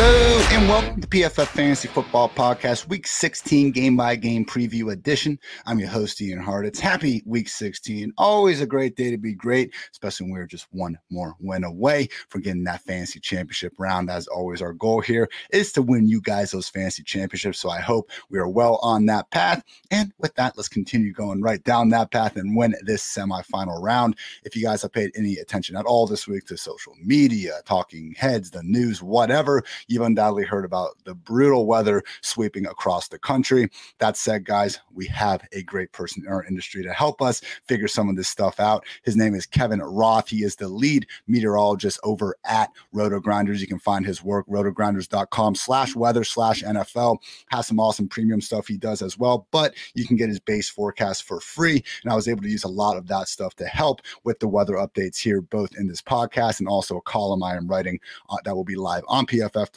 [0.00, 5.40] Hello and welcome to PFF Fantasy Football Podcast, Week 16 game by game preview edition.
[5.66, 6.66] I'm your host, Ian Hart.
[6.66, 8.12] It's happy Week 16.
[8.16, 12.08] Always a great day to be great, especially when we're just one more win away
[12.28, 14.08] from getting that fantasy championship round.
[14.08, 17.58] As always, our goal here is to win you guys those fantasy championships.
[17.58, 19.64] So I hope we are well on that path.
[19.90, 24.16] And with that, let's continue going right down that path and win this semifinal round.
[24.44, 28.14] If you guys have paid any attention at all this week to social media, talking
[28.16, 33.70] heads, the news, whatever, You've undoubtedly heard about the brutal weather sweeping across the country.
[33.98, 37.88] That said, guys, we have a great person in our industry to help us figure
[37.88, 38.84] some of this stuff out.
[39.02, 40.28] His name is Kevin Roth.
[40.28, 43.62] He is the lead meteorologist over at Roto Grinders.
[43.62, 47.18] You can find his work, rotogrinders.com slash weather slash NFL.
[47.50, 50.68] Has some awesome premium stuff he does as well, but you can get his base
[50.68, 51.82] forecast for free.
[52.02, 54.48] And I was able to use a lot of that stuff to help with the
[54.48, 58.36] weather updates here, both in this podcast and also a column I am writing uh,
[58.44, 59.72] that will be live on PFF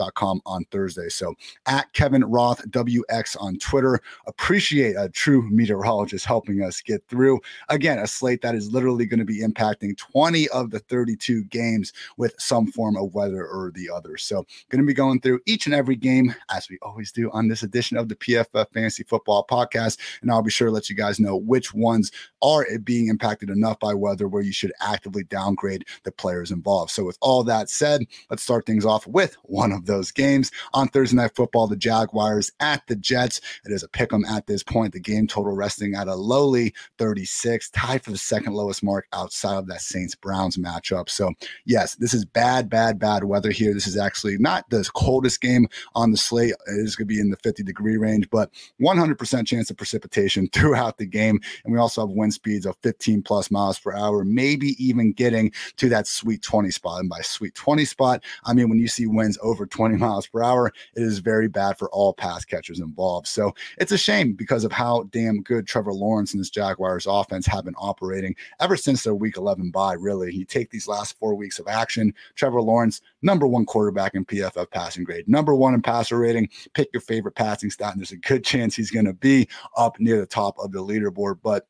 [0.46, 1.10] On Thursday.
[1.10, 1.36] So
[1.66, 4.00] at Kevin Roth WX on Twitter.
[4.26, 7.40] Appreciate a true meteorologist helping us get through.
[7.70, 11.94] Again, a slate that is literally going to be impacting 20 of the 32 games
[12.18, 14.18] with some form of weather or the other.
[14.18, 17.48] So going to be going through each and every game as we always do on
[17.48, 19.98] this edition of the PFF Fantasy Football Podcast.
[20.22, 23.80] And I'll be sure to let you guys know which ones are being impacted enough
[23.80, 26.92] by weather where you should actively downgrade the players involved.
[26.92, 30.52] So with all that said, let's start things off with one of of those games.
[30.74, 33.42] On Thursday Night Football, the Jaguars at the Jets.
[33.66, 34.94] It is a pick 'em at this point.
[34.94, 39.58] The game total resting at a lowly 36, tied for the second lowest mark outside
[39.58, 41.10] of that Saints Browns matchup.
[41.10, 41.32] So,
[41.66, 43.74] yes, this is bad, bad, bad weather here.
[43.74, 46.54] This is actually not the coldest game on the slate.
[46.68, 50.48] It is going to be in the 50 degree range, but 100% chance of precipitation
[50.54, 51.40] throughout the game.
[51.64, 55.52] And we also have wind speeds of 15 plus miles per hour, maybe even getting
[55.78, 57.00] to that sweet 20 spot.
[57.02, 60.44] And by sweet 20 spot, I mean when you see winds over 20 miles per
[60.44, 63.28] hour, it is very bad for all pass catchers involved.
[63.28, 67.46] So it's a shame because of how damn good Trevor Lawrence and his Jaguars offense
[67.48, 70.34] have been operating ever since their week 11 bye, really.
[70.34, 74.70] You take these last four weeks of action, Trevor Lawrence, number one quarterback in PFF
[74.72, 76.50] passing grade, number one in passer rating.
[76.74, 80.00] Pick your favorite passing stat, and there's a good chance he's going to be up
[80.00, 81.40] near the top of the leaderboard.
[81.44, 81.66] But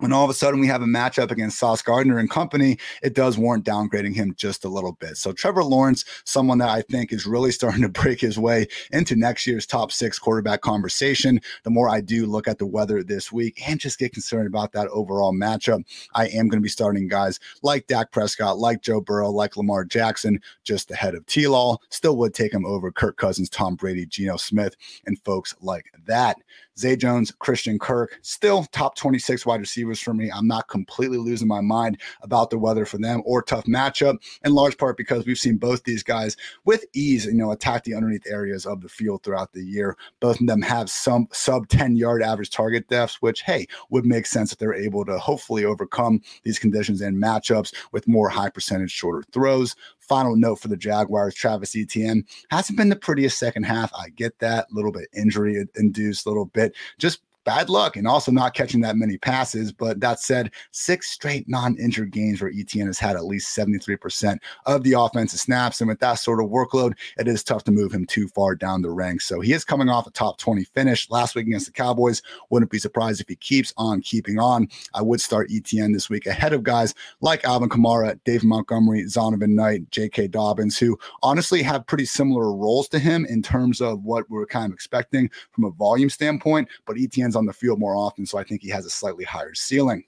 [0.00, 3.14] when all of a sudden we have a matchup against Sauce Gardner and company, it
[3.14, 5.16] does warrant downgrading him just a little bit.
[5.16, 9.14] So Trevor Lawrence, someone that I think is really starting to break his way into
[9.14, 11.40] next year's top six quarterback conversation.
[11.64, 14.72] The more I do look at the weather this week and just get concerned about
[14.72, 15.84] that overall matchup,
[16.14, 19.84] I am going to be starting guys like Dak Prescott, like Joe Burrow, like Lamar
[19.84, 21.76] Jackson, just ahead of T-Law.
[21.90, 26.36] Still would take him over Kirk Cousins, Tom Brady, Geno Smith, and folks like that.
[26.80, 30.30] Zay Jones, Christian Kirk, still top 26 wide receivers for me.
[30.30, 34.54] I'm not completely losing my mind about the weather for them or tough matchup, in
[34.54, 38.26] large part because we've seen both these guys with ease, you know, attack the underneath
[38.26, 39.96] areas of the field throughout the year.
[40.20, 44.26] Both of them have some sub 10 yard average target depths, which, hey, would make
[44.26, 48.90] sense if they're able to hopefully overcome these conditions and matchups with more high percentage
[48.90, 49.76] shorter throws.
[50.10, 53.92] Final note for the Jaguars, Travis Etienne hasn't been the prettiest second half.
[53.94, 58.06] I get that, a little bit injury induced, a little bit just bad luck and
[58.06, 59.72] also not catching that many passes.
[59.72, 64.38] But that said, six straight non injured games where ETN has had at least 73%
[64.66, 65.80] of the offensive snaps.
[65.80, 68.82] And with that sort of workload, it is tough to move him too far down
[68.82, 69.26] the ranks.
[69.26, 72.22] So he is coming off a top 20 finish last week against the Cowboys.
[72.50, 74.68] Wouldn't be surprised if he keeps on keeping on.
[74.94, 79.56] I would start ETN this week ahead of guys like Alvin Kamara, Dave Montgomery, Zonovan
[79.56, 80.28] Knight, J.K.
[80.28, 84.72] Dobbins, who honestly have pretty similar roles to him in terms of what we're kind
[84.72, 86.68] of expecting from a volume standpoint.
[86.86, 89.54] But Etienne on the field more often, so I think he has a slightly higher
[89.54, 90.04] ceiling.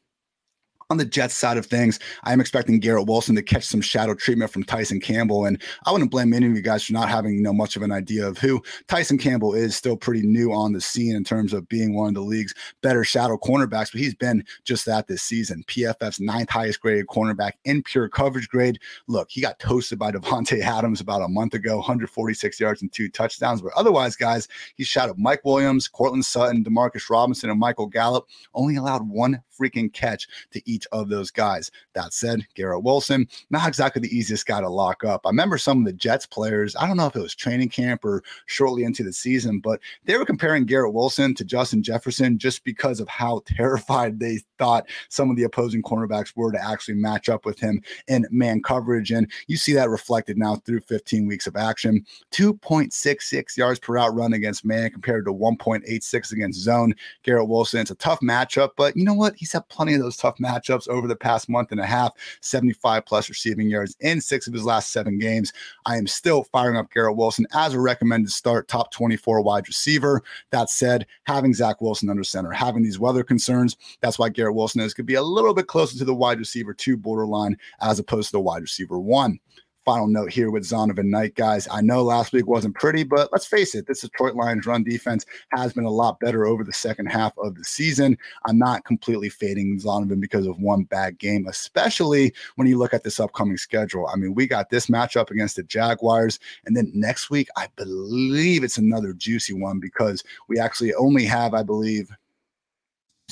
[0.93, 4.51] On the Jets side of things, I'm expecting Garrett Wilson to catch some shadow treatment
[4.51, 5.47] from Tyson Campbell.
[5.47, 7.83] And I wouldn't blame any of you guys for not having, you know, much of
[7.83, 9.75] an idea of who Tyson Campbell is.
[9.75, 12.53] Still pretty new on the scene in terms of being one of the league's
[12.83, 15.65] better shadow cornerbacks, but he's been just that this season.
[15.67, 18.79] PFF's ninth highest graded cornerback in pure coverage grade.
[19.07, 23.09] Look, he got toasted by Davante Adams about a month ago, 146 yards and two
[23.09, 23.63] touchdowns.
[23.63, 28.29] But otherwise, guys, he shadowed Mike Williams, Courtland Sutton, Demarcus Robinson, and Michael Gallup.
[28.53, 31.71] Only allowed one freaking catch to each each of those guys.
[31.95, 35.23] That said, Garrett Wilson, not exactly the easiest guy to lock up.
[35.25, 38.05] I remember some of the Jets players, I don't know if it was training camp
[38.05, 42.65] or shortly into the season, but they were comparing Garrett Wilson to Justin Jefferson just
[42.65, 47.29] because of how terrified they thought some of the opposing cornerbacks were to actually match
[47.29, 49.11] up with him in man coverage.
[49.11, 52.05] And you see that reflected now through 15 weeks of action.
[52.33, 56.95] 2.66 yards per out run against man compared to 1.86 against zone.
[57.23, 59.35] Garrett Wilson, it's a tough matchup, but you know what?
[59.37, 62.13] He's had plenty of those tough matchups matchups over the past month and a half,
[62.41, 65.53] 75 plus receiving yards in six of his last seven games.
[65.87, 70.23] I am still firing up Garrett Wilson as a recommended start, top 24 wide receiver.
[70.51, 74.81] That said, having Zach Wilson under center, having these weather concerns, that's why Garrett Wilson
[74.81, 78.29] is could be a little bit closer to the wide receiver two borderline as opposed
[78.29, 79.39] to the wide receiver one
[79.85, 81.67] final note here with Zonovan Knight, guys.
[81.71, 85.27] I know last week wasn't pretty, but let's face it, this Detroit Lions run defense
[85.53, 88.17] has been a lot better over the second half of the season.
[88.47, 93.05] I'm not completely fading Zonovan because of one bad game, especially when you look at
[93.05, 94.07] this upcoming schedule.
[94.07, 98.65] I mean, we got this matchup against the Jaguars, and then next week, I believe
[98.65, 102.11] it's another juicy one because we actually only have, I believe,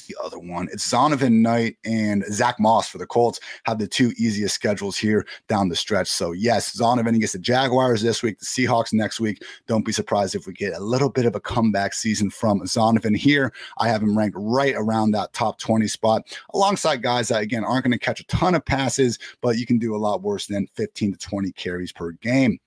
[0.06, 0.68] the other one?
[0.72, 5.26] It's Zonovan Knight and Zach Moss for the Colts have the two easiest schedules here
[5.48, 6.08] down the stretch.
[6.08, 9.42] So yes, Zonovan against the Jaguars this week, the Seahawks next week.
[9.66, 13.16] Don't be surprised if we get a little bit of a comeback season from Zonovan
[13.16, 13.52] here.
[13.78, 17.84] I have him ranked right around that top 20 spot, alongside guys that again aren't
[17.84, 20.66] going to catch a ton of passes, but you can do a lot worse than
[20.74, 22.58] 15 to 20 carries per game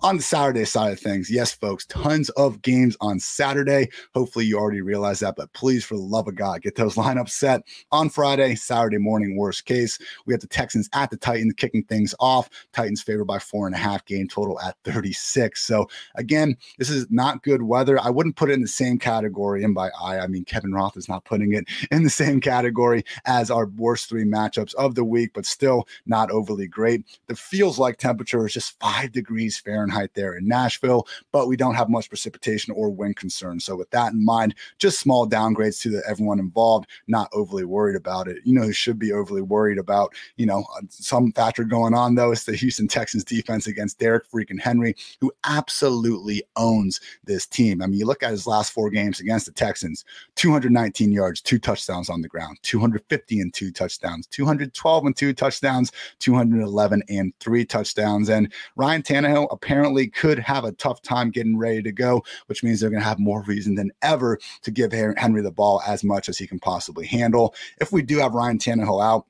[0.00, 3.88] on the Saturday side of things, yes, folks, tons of games on Saturday.
[4.14, 7.30] Hopefully, you already realize that, but please, for the love of God, get those lineups
[7.30, 9.98] set on Friday, Saturday morning, worst case.
[10.24, 12.48] We have the Texans at the Titans kicking things off.
[12.72, 15.60] Titans favored by four and a half game total at 36.
[15.60, 17.98] So, again, this is not good weather.
[18.00, 20.96] I wouldn't put it in the same category, and by I, I mean Kevin Roth
[20.96, 25.04] is not putting it in the same category as our worst three matchups of the
[25.04, 27.04] week, but still not overly great.
[27.26, 31.56] The feels like temperature is just five degrees Fahrenheit Fahrenheit there in Nashville, but we
[31.56, 33.60] don't have much precipitation or wind concern.
[33.60, 37.96] So, with that in mind, just small downgrades to the, everyone involved, not overly worried
[37.96, 38.38] about it.
[38.44, 42.14] You know, who should be overly worried about, you know, uh, some factor going on,
[42.14, 47.82] though, is the Houston Texans defense against Derrick freaking Henry, who absolutely owns this team.
[47.82, 50.04] I mean, you look at his last four games against the Texans
[50.36, 55.92] 219 yards, two touchdowns on the ground, 250 and two touchdowns, 212 and two touchdowns,
[56.20, 58.28] 211 and three touchdowns.
[58.28, 62.64] And Ryan Tannehill apparently apparently could have a tough time getting ready to go, which
[62.64, 66.02] means they're going to have more reason than ever to give Henry the ball as
[66.02, 67.54] much as he can possibly handle.
[67.80, 69.26] If we do have Ryan Tannehill out,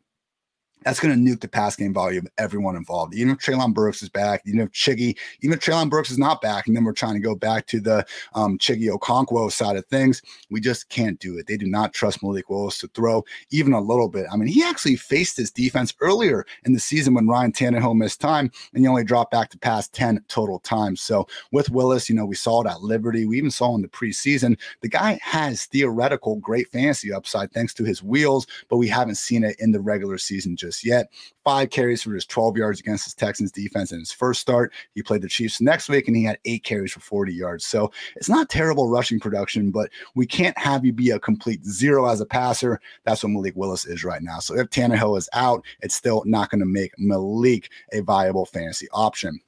[0.83, 3.15] that's going to nuke the pass game volume of everyone involved.
[3.15, 6.41] Even if Treylon Burks is back, even if Chiggy, even if Treylon Burks is not
[6.41, 9.87] back, and then we're trying to go back to the um, Chiggy Okonkwo side of
[9.87, 11.47] things, we just can't do it.
[11.47, 14.27] They do not trust Malik Willis to throw even a little bit.
[14.33, 18.21] I mean, he actually faced this defense earlier in the season when Ryan Tannehill missed
[18.21, 21.01] time, and he only dropped back to pass 10 total times.
[21.01, 23.27] So with Willis, you know, we saw it at Liberty.
[23.27, 27.85] We even saw in the preseason, the guy has theoretical great fantasy upside thanks to
[27.85, 31.11] his wheels, but we haven't seen it in the regular season just just yet.
[31.45, 34.73] Five carries for his 12 yards against his Texans defense in his first start.
[34.95, 37.67] He played the Chiefs next week and he had eight carries for 40 yards.
[37.67, 42.07] So it's not terrible rushing production, but we can't have you be a complete zero
[42.07, 42.81] as a passer.
[43.05, 44.39] That's what Malik Willis is right now.
[44.41, 48.89] So if Tannehill is out, it's still not going to make Malik a viable fantasy
[48.93, 49.41] option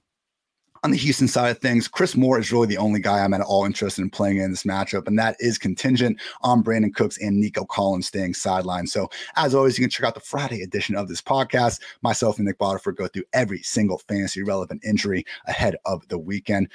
[0.83, 3.43] on the Houston side of things, Chris Moore is really the only guy I'm at
[3.43, 7.39] all interested in playing in this matchup, and that is contingent on Brandin Cooks and
[7.39, 8.89] Nico Collins staying sidelined.
[8.89, 11.81] So, as always, you can check out the Friday edition of this podcast.
[12.03, 16.69] Myself and Nick Botiford go through every single fantasy relevant injury ahead of the weekend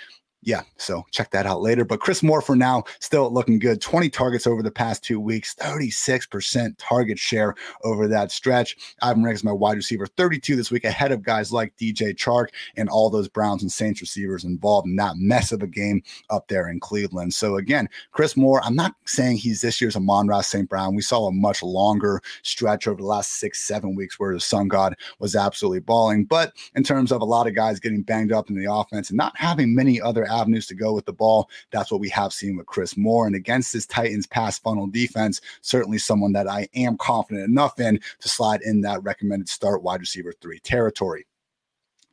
[0.45, 1.83] yeah, so check that out later.
[1.83, 3.81] But Chris Moore for now, still looking good.
[3.81, 8.77] 20 targets over the past two weeks, 36% target share over that stretch.
[9.01, 12.49] Ivan Riggs, is my wide receiver, 32 this week, ahead of guys like DJ Chark
[12.77, 16.47] and all those Browns and Saints receivers involved in that mess of a game up
[16.47, 17.33] there in Cleveland.
[17.33, 20.69] So again, Chris Moore, I'm not saying he's this year's Amon-Ra St.
[20.69, 20.93] Brown.
[20.93, 24.67] We saw a much longer stretch over the last six, seven weeks where the Sun
[24.67, 26.25] God was absolutely balling.
[26.25, 29.17] But in terms of a lot of guys getting banged up in the offense and
[29.17, 31.49] not having many other avenues to go with the ball.
[31.71, 33.27] That's what we have seen with Chris Moore.
[33.27, 37.99] And against this Titans pass funnel defense, certainly someone that I am confident enough in
[38.19, 41.25] to slide in that recommended start wide receiver three territory.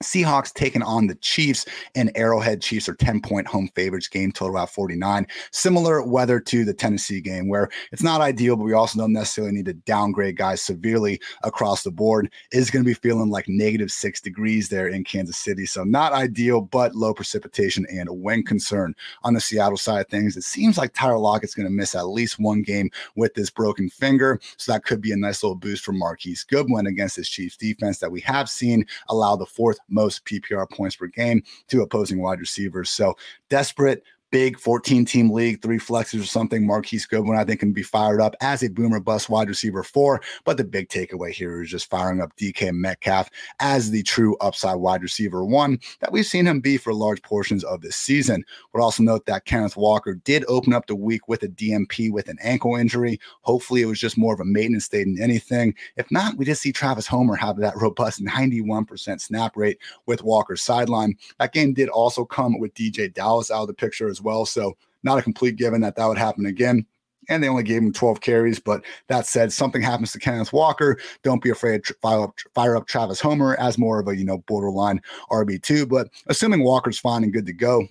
[0.03, 4.57] Seahawks taking on the Chiefs and Arrowhead Chiefs are 10 point home favorites, game total
[4.57, 5.27] about 49.
[5.51, 9.53] Similar weather to the Tennessee game, where it's not ideal, but we also don't necessarily
[9.53, 12.31] need to downgrade guys severely across the board.
[12.53, 15.67] Is going to be feeling like negative six degrees there in Kansas City.
[15.67, 18.95] So, not ideal, but low precipitation and a wind concern.
[19.25, 22.09] On the Seattle side of things, it seems like Tyler Lockett's going to miss at
[22.09, 24.41] least one game with this broken finger.
[24.57, 27.99] So, that could be a nice little boost for Marquise Goodwin against this Chiefs defense
[27.99, 32.41] that we have seen allow the fourth most PPR points per game to opposing wide
[32.41, 32.91] receivers.
[32.91, 33.15] So
[33.49, 36.67] desperate big 14 team league, three flexes or something.
[36.67, 40.21] Marquise Goodwin, I think, can be fired up as a boomer bust wide receiver four.
[40.45, 44.79] But the big takeaway here is just firing up DK Metcalf as the true upside
[44.79, 48.45] wide receiver one that we've seen him be for large portions of this season.
[48.73, 52.29] Would also note that Kenneth Walker did open up the week with a DNP with
[52.29, 53.21] an ankle injury.
[53.43, 55.75] Hopefully, it was just more of a maintenance state than anything.
[55.97, 60.63] If not, we just see Travis Homer have that robust 91% snap rate with Walker's
[60.63, 61.17] sideline.
[61.39, 64.47] That game did also come with DeeJay Dallas out of the picture as well.
[64.47, 66.87] So not a complete given that that would happen again.
[67.29, 68.59] And they only gave him 12 carries.
[68.59, 70.99] But that said, something happens to Kenneth Walker.
[71.23, 74.25] Don't be afraid to fire up, fire up Travis Homer as more of a, you
[74.25, 75.01] know, borderline
[75.31, 75.89] RB2.
[75.89, 77.87] But assuming Walker's fine and good to go,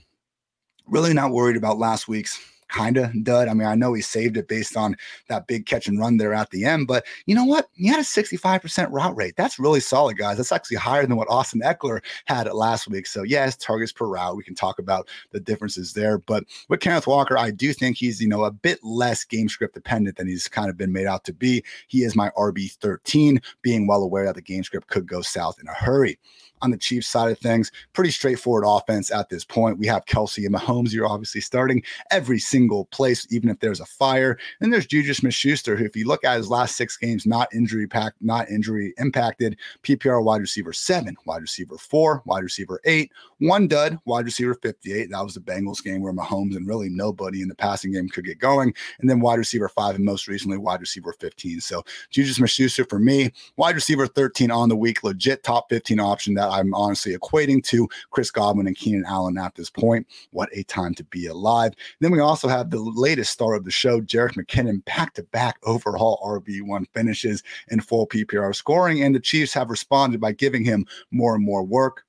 [0.88, 2.40] really not worried about last week's
[2.72, 3.48] kind of dud.
[3.48, 4.96] I mean, I know he saved it based on
[5.28, 7.68] that big catch and run there at the end, but you know what?
[7.74, 9.36] He had a 65% route rate.
[9.36, 10.38] That's really solid, guys.
[10.38, 13.06] That's actually higher than what Austin Ekeler had last week.
[13.06, 14.38] So, yes, targets per route.
[14.38, 16.18] We can talk about the differences there.
[16.18, 19.76] But with Kenneth Walker, I do think he's, you know, a bit less game script
[19.76, 21.64] dependent than he's kind of been made out to be.
[21.88, 25.60] He is my RB 13, being well aware that the game script could go south
[25.60, 26.18] in a hurry
[26.62, 27.72] on the Chiefs side of things.
[27.94, 29.78] Pretty straightforward offense at this point.
[29.78, 30.94] We have Kelce and Mahomes.
[30.94, 34.38] You're obviously starting every single place, even if there's a fire.
[34.60, 37.88] And there's Juju Smith-Schuster, who, if you look at his last six games, not injury
[37.88, 39.58] packed, not injury impacted.
[39.84, 45.10] PPR wide receiver seven, wide receiver four, wide receiver eight, one dud, wide receiver 58.
[45.10, 48.26] That was the Bengals game where Mahomes and really nobody in the passing game could
[48.26, 48.74] get going.
[49.00, 51.62] And then wide receiver five, and most recently wide receiver 15.
[51.62, 56.34] So Juju Smith-Schuster for me, wide receiver 13 on the week, legit top 15 option
[56.36, 60.08] that I'm honestly equating to Chris Godwin and Keenan Allen at this point.
[60.32, 61.74] What a time to be alive.
[62.00, 65.58] Then we also have the latest star of the show, Jerick McKinnon, back to back
[65.64, 69.04] overall RB1 finishes in full PPR scoring.
[69.04, 72.04] And the Chiefs have responded by giving him more and more work.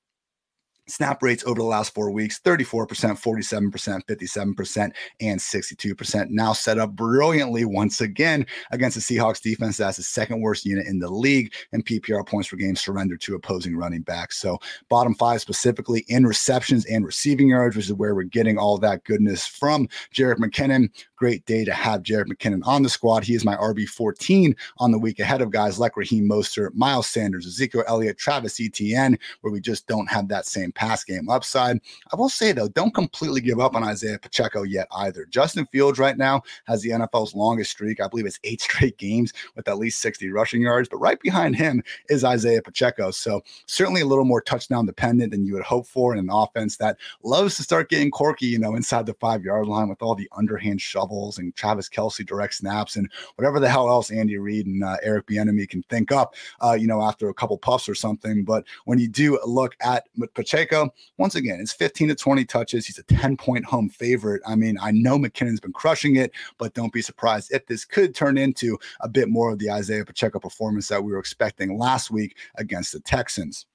[0.89, 6.31] Snap rates over the last four weeks 34%, 47%, 57%, and 62%.
[6.31, 9.77] Now set up brilliantly once again against the Seahawks defense.
[9.77, 13.35] That's the second worst unit in the league, and PPR points per game surrendered to
[13.35, 14.39] opposing running backs.
[14.39, 14.59] So,
[14.89, 19.05] bottom five specifically in receptions and receiving yards, which is where we're getting all that
[19.05, 20.89] goodness from Jerick McKinnon.
[21.17, 23.23] Great day to have Jerick McKinnon on the squad.
[23.23, 27.07] He is my RB 14 on the week ahead of guys like Raheem Mostert, Miles
[27.07, 31.81] Sanders, Ezekiel Elliott, Travis Etienne, where we just don't have that same pass game upside.
[32.13, 35.27] I will say though, don't completely give up on Isaiah Pacheco yet either.
[35.27, 38.01] Justin Fields right now has the NFL's longest streak.
[38.01, 41.57] I believe it's eight straight games with at least 60 rushing yards, but right behind
[41.57, 43.11] him is Isaiah Pacheco.
[43.11, 46.77] So certainly a little more touchdown dependent than you would hope for in an offense
[46.77, 50.15] that loves to start getting corky, you know, inside the five yard line with all
[50.15, 54.67] the underhand shovels and Travis Kelce direct snaps and whatever the hell else Andy Reid
[54.67, 57.95] and uh, Eric Bieniemy can think up, uh, you know, after a couple puffs or
[57.95, 58.45] something.
[58.45, 62.87] But when you do look at Pacheco, Pacheco, once again, it's 15 to 20 touches.
[62.87, 64.43] He's a 10 point home favorite.
[64.47, 68.15] I mean, I know McKinnon's been crushing it, but don't be surprised if this could
[68.15, 72.11] turn into a bit more of the Isaiah Pacheco performance that we were expecting last
[72.11, 73.67] week against the Texans.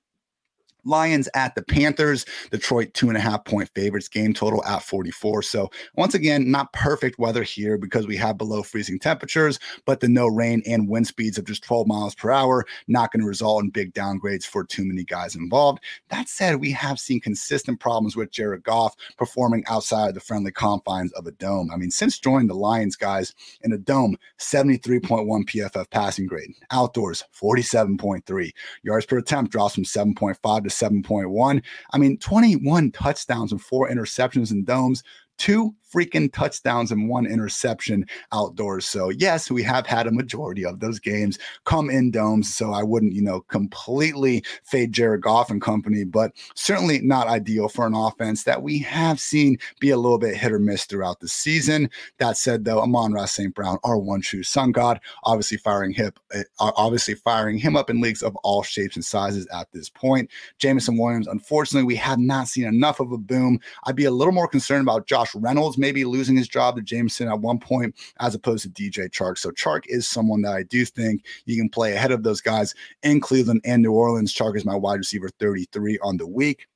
[0.88, 2.26] Lions at the Panthers.
[2.52, 4.08] Detroit two and a half point favorites.
[4.08, 5.44] Game total at 44.
[5.44, 10.08] So once again, not perfect weather here because we have below freezing temperatures, but the
[10.08, 13.64] no rain and wind speeds of just 12 miles per hour not going to result
[13.64, 15.84] in big downgrades for too many guys involved.
[16.10, 20.52] That said, we have seen consistent problems with Jared Goff performing outside of the friendly
[20.52, 21.70] confines of a dome.
[21.74, 27.24] I mean, since joining the Lions, guys, in a dome, 73.1 PFF passing grade, outdoors
[27.40, 28.52] 47.3
[28.84, 31.64] yards per attempt drops from 7.5 to 7.1.
[31.92, 35.04] I mean, 21 touchdowns and four interceptions in domes,
[35.38, 38.86] two freaking touchdowns and one interception outdoors.
[38.86, 42.54] So, yes, we have had a majority of those games come in domes.
[42.54, 47.70] So, I wouldn't, you know, completely fade Jared Goff and company, but certainly not ideal
[47.70, 51.20] for an offense that we have seen be a little bit hit or miss throughout
[51.20, 51.90] the season.
[52.18, 53.54] That said, though, Amon-Ra St.
[53.54, 58.02] Brown, our one true sun god, obviously firing hip, uh, obviously firing him up in
[58.02, 60.30] leagues of all shapes and sizes at this point.
[60.60, 63.60] Jameson Williams, unfortunately, we have not seen enough of a boom.
[63.86, 67.28] I'd be a little more concerned about Josh Reynolds maybe losing his job to Jameson
[67.28, 69.38] at one point, as opposed to DJ Chark.
[69.38, 72.74] So Chark is someone that I do think you can play ahead of those guys
[73.04, 74.34] in Cleveland and New Orleans.
[74.34, 76.68] Chark is my wide receiver 33 on the week.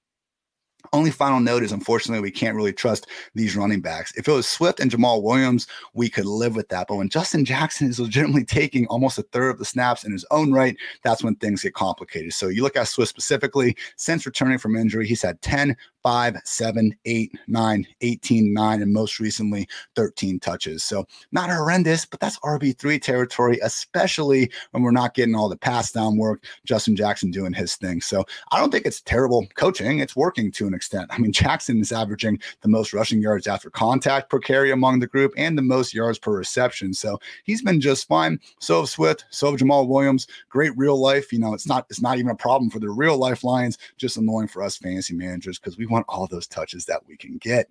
[0.93, 4.11] Only final note is unfortunately we can't really trust these running backs.
[4.17, 6.87] If it was Swift and Jamaal Williams, we could live with that.
[6.87, 10.25] But when Justin Jackson is legitimately taking almost a third of the snaps in his
[10.31, 12.33] own right, that's when things get complicated.
[12.33, 16.95] So you look at Swift specifically, since returning from injury, he's had 10 five, seven,
[17.05, 20.83] eight, nine, 18, nine, and most recently 13 touches.
[20.83, 25.91] So not horrendous, but that's RB3 territory, especially when we're not getting all the pass
[25.91, 26.43] down work.
[26.65, 28.01] Justin Jackson doing his thing.
[28.01, 29.99] So I don't think it's terrible coaching.
[29.99, 31.09] It's working to an extent.
[31.11, 35.07] I mean, Jackson is averaging the most rushing yards after contact per carry among the
[35.07, 36.93] group and the most yards per reception.
[36.93, 38.39] So he's been just fine.
[38.59, 40.27] So have Swift, so have Jamaal Williams.
[40.49, 41.31] Great real life.
[41.31, 44.17] You know, it's not it's not even a problem for the real life Lions, just
[44.17, 47.69] annoying for us fantasy managers because we want all those touches that we can get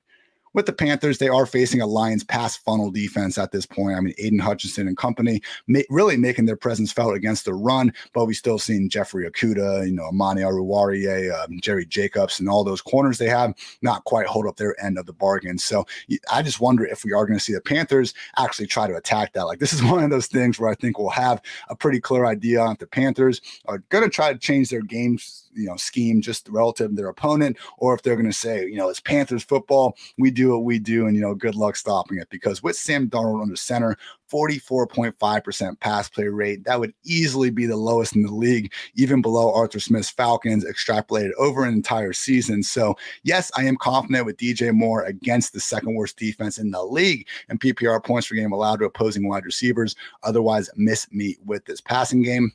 [0.53, 3.97] with the Panthers, they are facing a Lions pass funnel defense at this point.
[3.97, 7.93] I mean, Aidan Hutchinson and company ma- really making their presence felt against the run,
[8.13, 12.65] but we still seen Jeffrey Okudah, you know, Amani Oruwariye, um, Jerry Jacobs, and all
[12.65, 15.59] those corners they have not quite hold up their end of the bargain.
[15.59, 15.87] So
[16.31, 19.33] I just wonder if we are going to see the Panthers actually try to attack
[19.35, 19.47] that.
[19.47, 22.27] Like this is one of those things where I think we'll have a pretty clear
[22.27, 26.21] idea if the Panthers are going to try to change their games you know scheme
[26.21, 29.45] just relative to their opponent, or if they're going to say, you know, it's Panthers
[29.45, 32.29] football, we do what we do, and you know, good luck stopping it.
[32.31, 33.97] Because with Sam Darnold under center,
[34.31, 39.53] 44.5% pass play rate, that would easily be the lowest in the league, even below
[39.53, 42.63] Arthur Smith's Falcons, extrapolated over an entire season.
[42.63, 46.83] So yes, I am confident with DJ Moore against the second worst defense in the
[46.83, 49.97] league and PPR points per game allowed to opposing wide receivers.
[50.23, 52.53] Otherwise, miss me with this passing game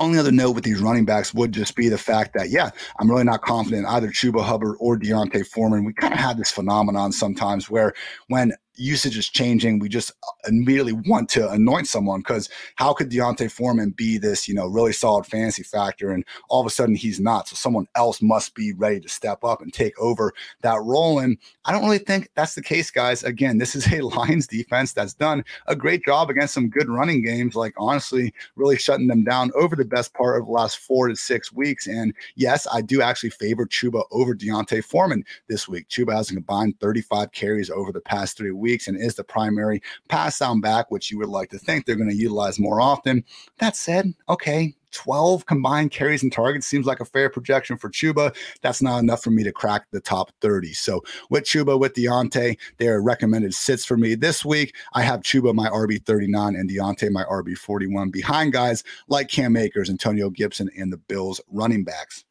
[0.00, 3.10] only other note with these running backs would just be the fact that, yeah, I'm
[3.10, 5.84] really not confident either Chuba Hubbard or D'Onta Foreman.
[5.84, 7.92] We kind of have this phenomenon sometimes where
[8.28, 9.78] when usage is changing.
[9.78, 14.48] We just uh, immediately want to anoint someone because how could D'Onta Foreman be this,
[14.48, 17.48] you know, really solid fantasy factor and all of a sudden he's not?
[17.48, 20.32] So someone else must be ready to step up and take over
[20.62, 21.18] that role.
[21.18, 23.22] And I don't really think that's the case, guys.
[23.22, 27.22] Again, this is a Lions defense that's done a great job against some good running
[27.22, 31.08] games, like honestly, really shutting them down over the best part of the last four
[31.08, 31.86] to six weeks.
[31.86, 35.88] And yes, I do actually favor Chuba over D'Onta Foreman this week.
[35.88, 39.24] Chuba has a combined 35 carries over the past three weeks weeks and is the
[39.24, 42.80] primary pass down back, which you would like to think they're going to utilize more
[42.80, 43.24] often.
[43.58, 48.34] That said, okay, 12 combined carries and targets seems like a fair projection for Chuba.
[48.60, 50.72] That's not enough for me to crack the top 30.
[50.72, 54.74] So with Chuba, with D'Onta, they are recommended sits for me this week.
[54.94, 59.56] I have Chuba my RB 39 and D'Onta my RB 41 behind guys like Cam
[59.56, 62.24] Akers, Antonio Gibson, and the Bills running backs.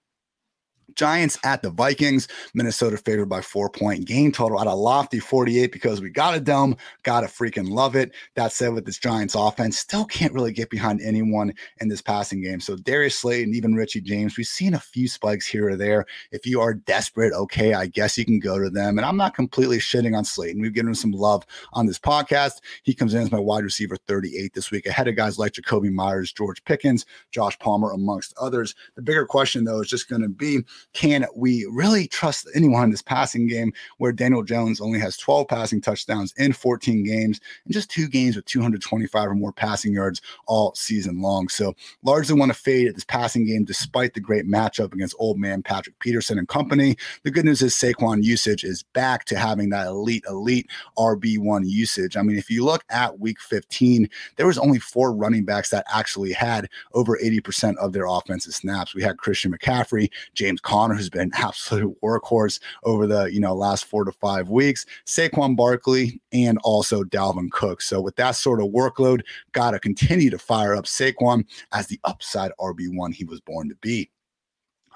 [0.95, 2.27] Giants at the Vikings.
[2.53, 6.39] Minnesota favored by four point game total at a lofty 48 because we got a
[6.39, 6.75] dome.
[7.03, 8.13] Gotta freaking love it.
[8.35, 12.41] That said, with this Giants offense, still can't really get behind anyone in this passing
[12.41, 12.59] game.
[12.59, 16.05] So Darius Slayton, even Richie James, we've seen a few spikes here or there.
[16.31, 18.97] If you are desperate, okay, I guess you can go to them.
[18.97, 20.61] And I'm not completely shitting on Slayton.
[20.61, 22.59] We've given him some love on this podcast.
[22.83, 25.91] He comes in as my wide receiver 38 this week, ahead of guys like Jakobi
[25.91, 28.75] Myers, George Pickens, Josh Palmer, amongst others.
[28.95, 30.59] The bigger question, though, is just going to be
[30.93, 35.47] can we really trust anyone in this passing game where Daniel Jones only has 12
[35.47, 40.21] passing touchdowns in 14 games and just two games with 225 or more passing yards
[40.47, 41.47] all season long?
[41.49, 41.73] So
[42.03, 45.61] largely want to fade at this passing game despite the great matchup against old man
[45.61, 46.95] Patrick Peterson and company.
[47.23, 52.17] The good news is Saquon usage is back to having that elite, elite RB1 usage.
[52.17, 55.85] I mean, if you look at week 15, there was only four running backs that
[55.91, 58.95] actually had over 80% of their offensive snaps.
[58.95, 63.85] We had Christian McCaffrey, James Conner, who's been absolute workhorse over the you know last
[63.85, 67.81] four to five weeks, Saquon Barkley, and also Dalvin Cook.
[67.81, 71.99] So with that sort of workload, got to continue to fire up Saquon as the
[72.03, 74.11] upside RB one he was born to be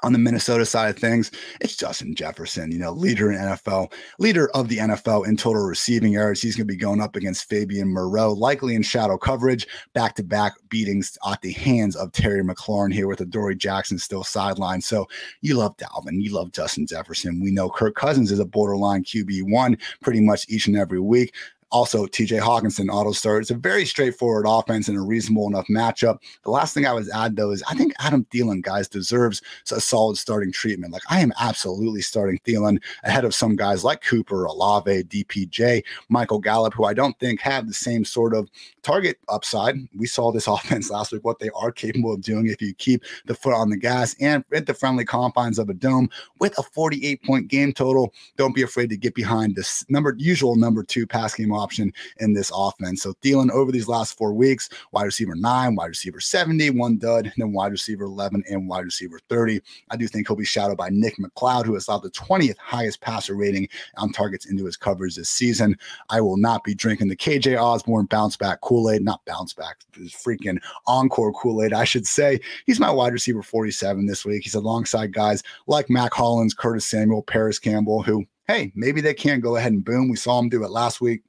[0.04, 4.50] on the Minnesota side of things, it's Justin Jefferson, you know, leader in NFL, leader
[4.50, 6.42] of the NFL in total receiving yards.
[6.42, 10.24] He's going to be going up against Fabian Moreau, likely in shadow coverage, back to
[10.24, 14.84] back beatings at the hands of Terry McLaurin here with Adoree Jackson still sidelined.
[14.84, 15.08] So
[15.42, 17.42] you love Dalvin, you love Justin Jefferson.
[17.42, 21.34] We know Kirk Cousins is a borderline QB1 pretty much each and every week.
[21.74, 23.42] Also, TJ Hockenson auto start.
[23.42, 26.20] It's a very straightforward offense and a reasonable enough matchup.
[26.44, 29.82] The last thing I would add, though, is I think Adam Thielen, guys, deserves a
[29.82, 30.94] solid starting treatment.
[30.94, 36.38] Like, I am absolutely starting Thielen ahead of some guys like Cooper, Olave, DPJ, Michael
[36.38, 38.52] Gallup, who I don't think have the same sort of
[38.84, 39.76] target upside.
[39.98, 43.04] We saw this offense last week, what they are capable of doing if you keep
[43.26, 46.08] the foot on the gas and at the friendly confines of a dome
[46.40, 48.14] with a 48 point game total.
[48.38, 52.34] Don't be afraid to get behind this number, usual number two pass game option in
[52.34, 53.02] this offense.
[53.04, 57.26] So Thielen over these last four weeks, wide receiver nine, wide receiver 70, one dud,
[57.26, 59.62] and then wide receiver 11 and wide receiver 30.
[59.90, 63.00] I do think he'll be shadowed by Nick McCloud, who has allowed the 20th highest
[63.02, 65.78] passer rating on targets into his coverage this season.
[66.10, 69.78] I will not be drinking the KJ Osborn bounce back Kool Aid, not bounce back,
[69.94, 72.40] freaking encore Kool Aid, I should say.
[72.66, 74.44] He's my wide receiver 47 this week.
[74.44, 79.40] He's alongside guys like Mack Hollins, Curtis Samuel, Parris Campbell, who, hey, maybe they can
[79.40, 80.10] go ahead and boom.
[80.10, 81.24] We saw him do it last week.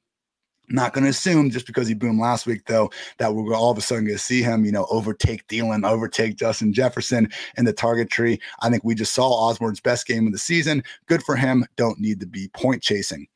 [0.69, 3.77] Not going to assume just because he boomed last week, though, that we're all of
[3.77, 7.73] a sudden going to see him, you know, overtake Thielen, overtake Justin Jefferson in the
[7.73, 8.39] target tree.
[8.61, 10.83] I think we just saw Osborn's best game of the season.
[11.05, 11.65] Good for him.
[11.75, 13.27] Don't need to be point chasing.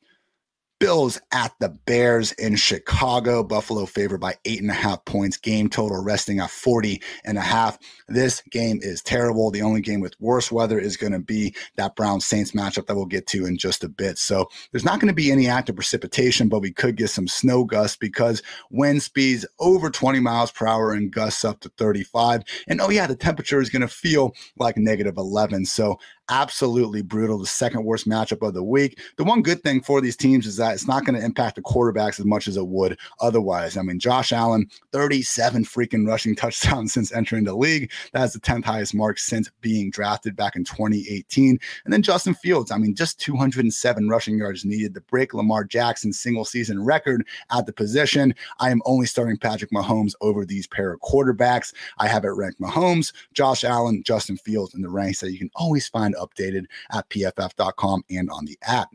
[0.80, 3.44] Bills at the Bears in Chicago.
[3.44, 5.36] Buffalo favored by eight and a half points.
[5.36, 7.78] Game total resting at 40 and a half.
[8.08, 9.50] This game is terrible.
[9.50, 12.96] The only game with worse weather is going to be that Brown Saints matchup that
[12.96, 14.16] we'll get to in just a bit.
[14.16, 17.64] So there's not going to be any active precipitation, but we could get some snow
[17.64, 22.42] gusts because wind speeds over 20 miles per hour and gusts up to 35.
[22.68, 25.66] And oh, yeah, the temperature is going to feel like negative 11.
[25.66, 25.98] So
[26.30, 27.38] absolutely brutal.
[27.38, 28.98] The second worst matchup of the week.
[29.16, 31.62] The one good thing for these teams is that it's not going to impact the
[31.62, 33.76] quarterbacks as much as it would otherwise.
[33.76, 37.90] I mean, Josh Allen, 37 freaking rushing touchdowns since entering the league.
[38.12, 41.58] That's the 10th highest mark since being drafted back in 2018.
[41.84, 46.20] And then Justin Fields, I mean, just 207 rushing yards needed to break Lamar Jackson's
[46.20, 48.34] single season record at the position.
[48.60, 51.74] I am only starting Patrick Mahomes over these pair of quarterbacks.
[51.98, 55.50] I have it ranked Mahomes, Josh Allen, Justin Fields in the ranks that you can
[55.56, 58.90] always find updated at pff.com and on the app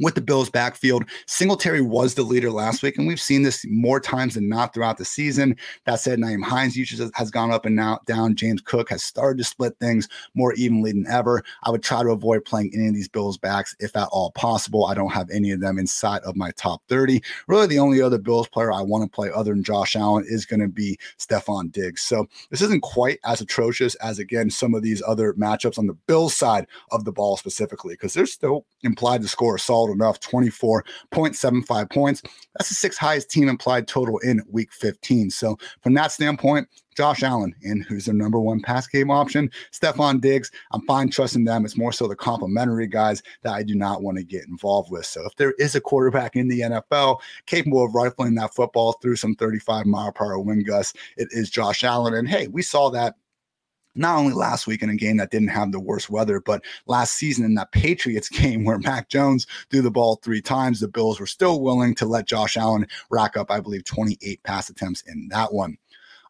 [0.00, 1.04] with the Bills backfield.
[1.26, 4.98] Singletary was the leader last week, and we've seen this more times than not throughout
[4.98, 5.56] the season.
[5.84, 8.34] That said, Nyheim Hines usage has gone up and now down.
[8.34, 11.44] James Cook has started to split things more evenly than ever.
[11.64, 14.86] I would try to avoid playing any of these Bills backs if at all possible.
[14.86, 17.22] I don't have any of them inside of my top 30.
[17.46, 20.46] Really, the only other Bills player I want to play other than Josh Allen is
[20.46, 22.02] going to be Stefon Diggs.
[22.02, 25.94] So this isn't quite as atrocious as, again, some of these other matchups on the
[26.06, 30.20] Bills side of the ball specifically, because they're still implied to score a solid enough
[30.20, 32.22] 24.75 points.
[32.56, 35.30] That's the sixth highest team implied total in week 15.
[35.30, 40.20] So, from that standpoint, Josh Allen, and who's their number one pass game option, Stefon
[40.20, 40.50] Diggs.
[40.72, 41.64] I'm fine trusting them.
[41.64, 45.06] It's more so the complementary guys that I do not want to get involved with.
[45.06, 49.16] So if there is a quarterback in the NFL capable of rifling that football through
[49.16, 52.14] some 35 mile per hour wind gusts, it is Josh Allen.
[52.14, 53.14] And hey, we saw that
[54.00, 57.16] not only last week in a game that didn't have the worst weather, but last
[57.16, 61.20] season in that Patriots game where Mac Jones threw the ball three times, the Bills
[61.20, 65.28] were still willing to let Josh Allen rack up, I believe, 28 pass attempts in
[65.28, 65.76] that one.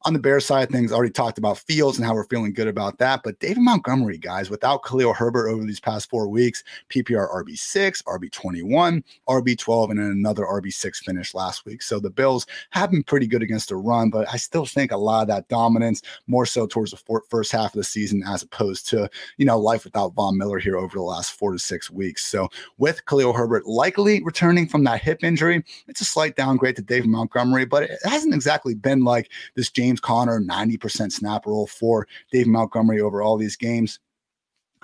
[0.06, 2.68] On the Bears side of things, already talked about Fields and how we're feeling good
[2.68, 3.20] about that.
[3.22, 9.02] But David Montgomery, guys, without Khalil Herbert over these past four weeks, PPR RB6, RB21,
[9.28, 11.82] RB12, and then another RB6 finish last week.
[11.82, 14.96] So the Bills have been pretty good against the run, but I still think a
[14.96, 18.88] lot of that dominance more so towards the first half of the season as opposed
[18.90, 22.24] to, you know, life without Von Miller here over the last four to six weeks.
[22.24, 26.82] So with Khalil Herbert likely returning from that hip injury, it's a slight downgrade to
[26.82, 31.66] David Montgomery, but it hasn't exactly been like this James James Conner, 90% snap roll
[31.66, 33.98] for Dave Montgomery over all these games.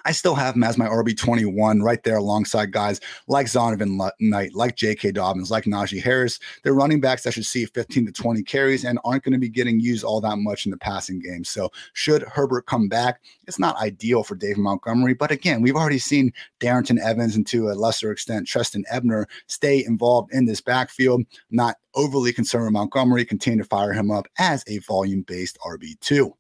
[0.07, 4.77] I still have him as my RB21 right there alongside guys like Zonovan Knight, like
[4.77, 5.11] J.K.
[5.11, 6.39] Dobbins, like Najee Harris.
[6.63, 9.49] They're running backs that should see 15 to 20 carries and aren't going to be
[9.49, 11.43] getting used all that much in the passing game.
[11.43, 15.15] So, should Herbert come back, it's not ideal for David Montgomery.
[15.15, 19.85] But again, we've already seen Darrynton Evans and to a lesser extent, Trestan Ebner stay
[19.85, 21.23] involved in this backfield.
[21.51, 26.33] Not overly concerned with Montgomery, continue to fire him up as a volume based RB2.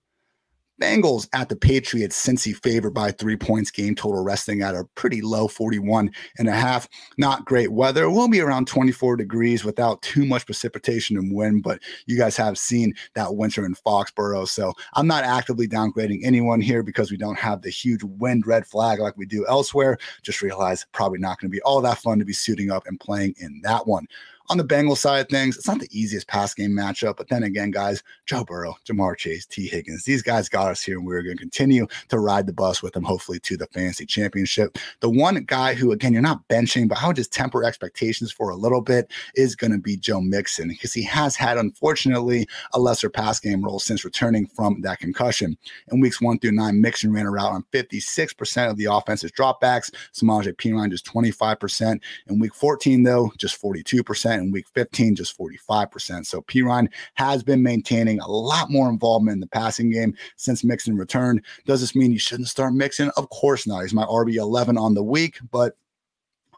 [0.80, 5.22] Bengals at the Patriots, Cincy favored by three points, game total resting at a pretty
[5.22, 6.88] low 41 and a half.
[7.16, 8.04] Not great weather.
[8.04, 12.36] It will be around 24 degrees without too much precipitation and wind, but you guys
[12.36, 14.48] have seen that winter in Foxborough.
[14.48, 18.66] So I'm not actively downgrading anyone here because we don't have the huge wind red
[18.66, 19.96] flag like we do elsewhere.
[20.22, 23.00] Just realize probably not going to be all that fun to be suiting up and
[23.00, 24.06] playing in that one.
[24.48, 27.16] On the Bengals side of things, it's not the easiest pass game matchup.
[27.16, 30.98] But then again, guys, Joe Burrow, Ja'Marr Chase, Tee Higgins, these guys got us here,
[30.98, 34.06] and we're going to continue to ride the bus with them, hopefully, to the fantasy
[34.06, 34.78] championship.
[35.00, 38.50] The one guy who, again, you're not benching, but I would just temper expectations for
[38.50, 42.78] a little bit is going to be Joe Mixon because he has had, unfortunately, a
[42.78, 45.56] lesser pass game role since returning from that concussion.
[45.90, 49.90] In weeks one through nine, Mixon ran around on 56% of the offense's dropbacks.
[50.14, 52.00] Samaje Perine just 25%.
[52.28, 56.27] In week 14, though, just 42% in week 15, just 45%.
[56.27, 60.96] So Perine has been maintaining a lot more involvement in the passing game since Mixon
[60.96, 61.42] returned.
[61.64, 63.11] Does this mean you shouldn't start Mixon?
[63.16, 63.83] Of course not.
[63.83, 65.77] He's my RB11 on the week, but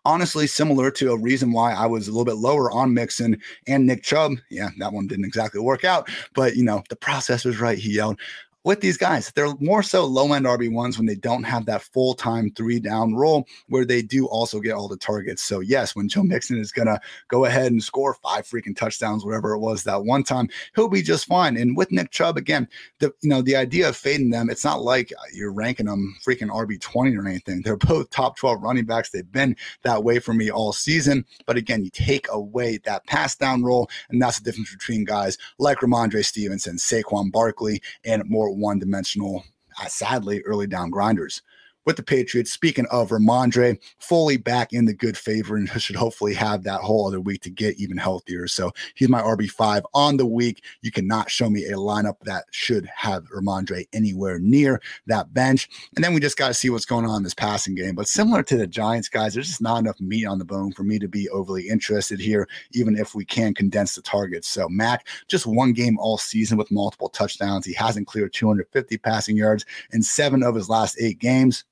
[0.05, 3.87] honestly similar to a reason why I was a little bit lower on Mixon and
[3.87, 4.33] Nick Chubb.
[4.51, 7.79] Yeah, that one didn't exactly work out, but you know, the process was right.
[7.79, 8.19] He yelled,
[8.65, 9.33] with these guys.
[9.35, 13.15] They're more so low end RB1s when they don't have that full time three down
[13.15, 15.43] role where they do also get all the targets.
[15.43, 19.25] So, yes, when Joe Mixon is going to go ahead and score five freaking touchdowns,
[19.25, 21.57] whatever it was that one time, he'll be just fine.
[21.57, 22.69] And with Nick Chubb, again,
[22.99, 26.51] the you know, the idea of fading them, it's not like you're ranking them freaking
[26.51, 27.63] RB20 or anything.
[27.63, 29.11] They're both top 12 running backs.
[29.11, 31.25] They've been that way for me all season.
[31.47, 35.39] But again, you take away that pass down role, and that's the difference between guys
[35.59, 39.45] like Rhamondre Stevenson, Saquon Barkley, and more one dimensional,
[39.81, 41.43] uh, sadly, early down grinders
[41.89, 42.53] with the Patriots.
[42.53, 47.07] Speaking of Rhamondre, fully back in the good favor and should hopefully have that whole
[47.07, 48.47] other week to get even healthier.
[48.47, 50.63] So he's my RB5 on the week.
[50.83, 55.71] You cannot show me a lineup that should have Rhamondre anywhere near that bench.
[55.97, 57.95] And then we just got to see what's going on in this passing game.
[57.95, 60.83] But similar to the Giants, guys, there's just not enough meat on the bone for
[60.83, 64.47] me to be overly interested here, even if we can condense the targets.
[64.47, 67.65] So Mac, just one game all season with multiple touchdowns.
[67.65, 71.65] He hasn't cleared 250 passing yards in seven of his last eight games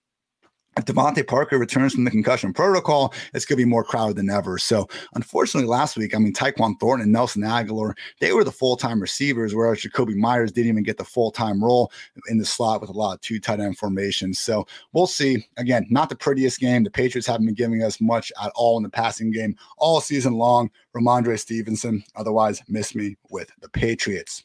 [0.76, 4.28] if DeVante Parker returns from the concussion protocol, it's going to be more crowded than
[4.28, 4.58] ever.
[4.58, 8.76] So, unfortunately, last week, I mean, Tyquan Thornton and Nelson Agholor, they were the full
[8.76, 11.90] time receivers, whereas Jakobi Myers didn't even get the full time role
[12.28, 14.38] in the slot with a lot of two tight end formations.
[14.38, 15.46] So, we'll see.
[15.56, 16.84] Again, not the prettiest game.
[16.84, 20.34] The Patriots haven't been giving us much at all in the passing game all season
[20.34, 20.70] long.
[20.94, 24.44] Rhamondre Stevenson, otherwise, miss me with the Patriots.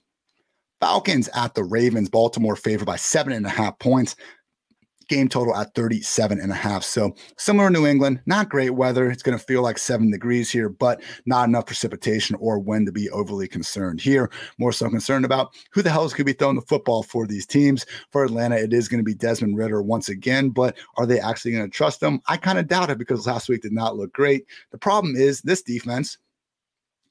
[0.80, 2.10] Falcons at the Ravens.
[2.10, 4.16] Baltimore favored by seven and a half points
[5.12, 6.84] game total at 37 and a half.
[6.84, 9.12] So similar New England, not great weather.
[9.12, 12.94] It's going to feel like seven degrees here, but not enough precipitation or wind to
[12.94, 14.32] be overly concerned here.
[14.58, 17.28] More so concerned about who the hell is going to be throwing the football for
[17.28, 17.86] these teams.
[18.12, 21.52] For Atlanta, it is going to be Desmond Ridder once again, but are they actually
[21.52, 22.22] going to trust him?
[22.28, 24.46] I kind of doubt it because last week did not look great.
[24.72, 26.18] The problem is this defense,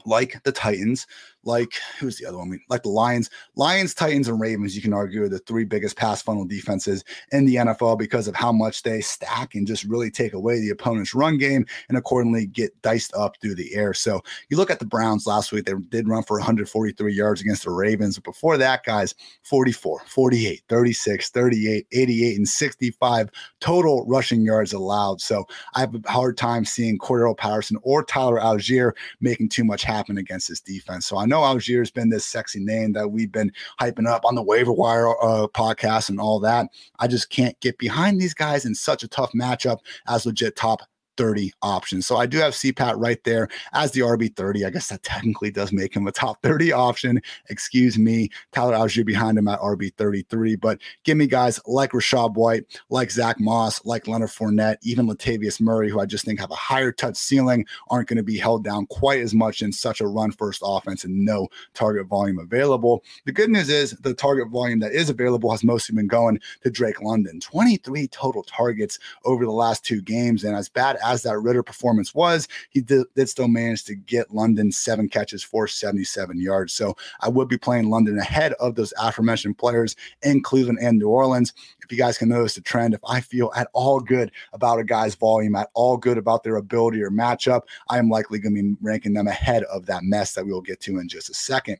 [0.07, 1.07] like the Titans,
[1.44, 2.59] like who's the other one?
[2.68, 4.76] Like the Lions, Lions, Titans, and Ravens.
[4.76, 8.35] You can argue are the three biggest pass funnel defenses in the NFL because of
[8.35, 12.46] how much they stack and just really take away the opponent's run game and accordingly
[12.46, 13.94] get diced up through the air.
[13.94, 17.64] So you look at the Browns last week; they did run for 143 yards against
[17.64, 18.16] the Ravens.
[18.16, 25.20] But before that, guys, 44, 48, 36, 38, 88, and 65 total rushing yards allowed.
[25.20, 29.83] So I have a hard time seeing Cordarrelle Patterson or Tyler Allgeier making too much
[29.83, 31.07] happen against this defense.
[31.07, 34.43] So I know Allgeier's been this sexy name that we've been hyping up on the
[34.43, 36.69] waiver wire uh, podcast and all that.
[36.99, 40.83] I just can't get behind these guys in such a tough matchup as legit top
[41.20, 42.06] 30 options.
[42.06, 44.64] So I do have CPAT right there as the RB30.
[44.64, 47.20] I guess that technically does make him a top 30 option.
[47.50, 48.30] Excuse me.
[48.52, 50.59] Tyler Allgeier behind him at RB33.
[50.59, 55.61] But give me guys like Rachaad White, like Zach Moss, like Leonard Fournette, even Latavius
[55.61, 58.64] Murray, who I just think have a higher touch ceiling, aren't going to be held
[58.64, 63.04] down quite as much in such a run first offense and no target volume available.
[63.26, 66.70] The good news is the target volume that is available has mostly been going to
[66.70, 67.40] Drake London.
[67.40, 70.44] 23 total targets over the last two games.
[70.44, 73.94] And as bad as as that Ridder performance was, he did, did still manage to
[73.94, 76.73] get London seven catches for 77 yards.
[76.73, 81.09] So I would be playing London ahead of those aforementioned players in Cleveland and New
[81.09, 81.53] Orleans.
[81.83, 84.85] If you guys can notice the trend, if I feel at all good about a
[84.85, 88.62] guy's volume, at all good about their ability or matchup, I am likely going to
[88.62, 91.35] be ranking them ahead of that mess that we will get to in just a
[91.35, 91.79] second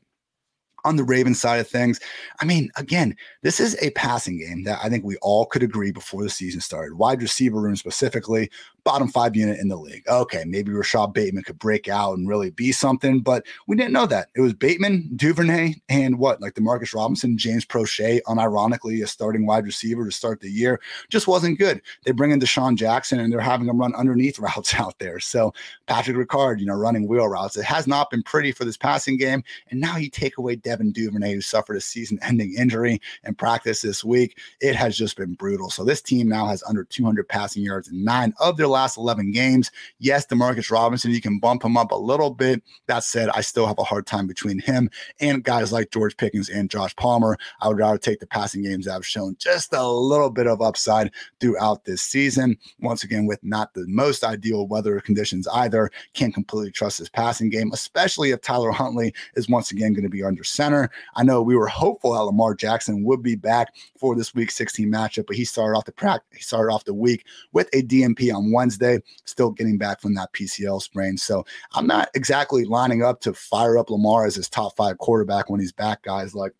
[0.83, 1.99] on the Ravens side of things,
[2.39, 5.91] I mean, again, this is a passing game that I think we all could agree
[5.91, 6.97] before the season started.
[6.97, 8.49] Wide receiver room specifically,
[8.83, 10.03] bottom five unit in the league.
[10.07, 14.05] Okay, maybe Rashod Bateman could break out and really be something, but we didn't know
[14.07, 14.29] that.
[14.35, 19.65] It was Bateman, Duvernay, and what, like Demarcus Robinson, James Proche, unironically, a starting wide
[19.65, 21.81] receiver to start the year, just wasn't good.
[22.05, 25.19] They bring in DeSean Jackson and they're having him run underneath routes out there.
[25.19, 25.53] So
[25.87, 27.57] Patrick Ricard, you know, running wheel routes.
[27.57, 29.43] It has not been pretty for this passing game.
[29.69, 33.81] And now you take away Devin Duvernay, who suffered a season ending injury in practice
[33.81, 34.37] this week.
[34.59, 35.69] It has just been brutal.
[35.69, 39.31] So this team now has under 200 passing yards in nine of their last 11
[39.31, 39.71] games.
[39.99, 42.63] Yes, Demarcus Robinson, you can bump him up a little bit.
[42.87, 46.49] That said, I still have a hard time between him and guys like George Pickens
[46.49, 47.37] and Josh Palmer.
[47.59, 50.61] I would rather take the passing games that have shown just a little bit of
[50.61, 52.57] upside throughout this season.
[52.79, 57.49] Once again, with not the most ideal weather conditions either, can't completely trust his passing
[57.49, 60.89] game, especially if Tyler Huntley is once again going to be under center.
[61.15, 64.89] I know we were hopeful that Lamar Jackson would be back for this week 16
[64.89, 68.33] matchup, but he started off the practice, he started off the week with a DNP
[68.33, 71.17] on Wednesday, still getting back from that PCL sprain.
[71.17, 71.43] So
[71.73, 75.59] I'm not exactly lining up to fire up Lamar as his top five quarterback when
[75.59, 76.35] he's back, guys.
[76.35, 76.53] Like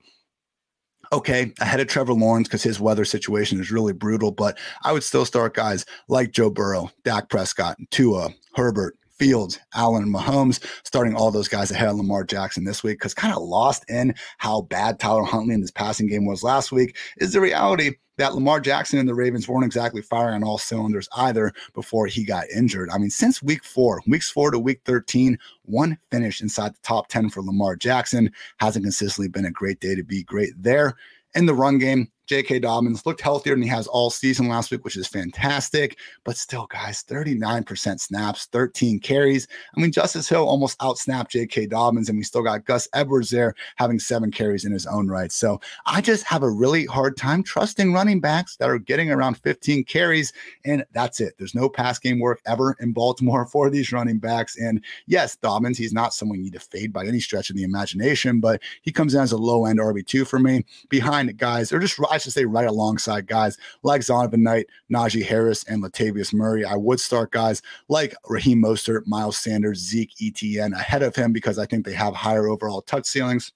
[1.13, 4.31] okay, ahead of Trevor Lawrence because his weather situation is really brutal.
[4.31, 10.03] But I would still start guys like Joe Burrow, Dak Prescott, Tua, Herbert, Fields, Allen,
[10.03, 13.43] and Mahomes, starting all those guys ahead of Lamar Jackson this week because kind of
[13.43, 17.41] lost in how bad Tyler Huntley in this passing game was last week is the
[17.41, 22.05] reality that Lamar Jackson and the Ravens weren't exactly firing on all cylinders either before
[22.05, 22.91] he got injured.
[22.91, 27.07] I mean, since week four, weeks four to week 13, one finish inside the top
[27.07, 30.93] 10 for Lamar Jackson hasn't consistently been a great day to be great there.
[31.34, 32.60] In the run game, J.K.
[32.60, 35.97] Dobbins looked healthier than he has all season last week, which is fantastic.
[36.23, 39.47] But still, guys, 39% snaps, 13 carries.
[39.75, 41.67] I mean, Justice Hill almost outsnapped J.K.
[41.67, 45.31] Dobbins, and we still got Gus Edwards there having seven carries in his own right.
[45.31, 49.38] So I just have a really hard time trusting running backs that are getting around
[49.39, 50.34] 15 carries,
[50.65, 51.34] and that's it.
[51.38, 54.57] There's no pass game work ever in Baltimore for these running backs.
[54.57, 57.63] And yes, Dobbins, he's not someone you need to fade by any stretch of the
[57.63, 61.79] imagination, but he comes in as a low end RB2 for me behind guys, or
[61.79, 66.65] just should say right alongside guys like Zonovan Knight, Najee Harris, and Latavius Murray.
[66.65, 71.58] I would start guys like Raheem Mostert, Miles Sanders, Zeke, ETN ahead of him because
[71.58, 73.52] I think they have higher overall touch ceilings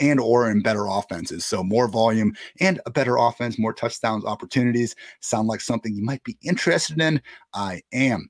[0.00, 1.44] and or in better offenses.
[1.44, 6.22] So more volume and a better offense, more touchdowns opportunities sound like something you might
[6.24, 7.20] be interested in.
[7.54, 8.28] I am.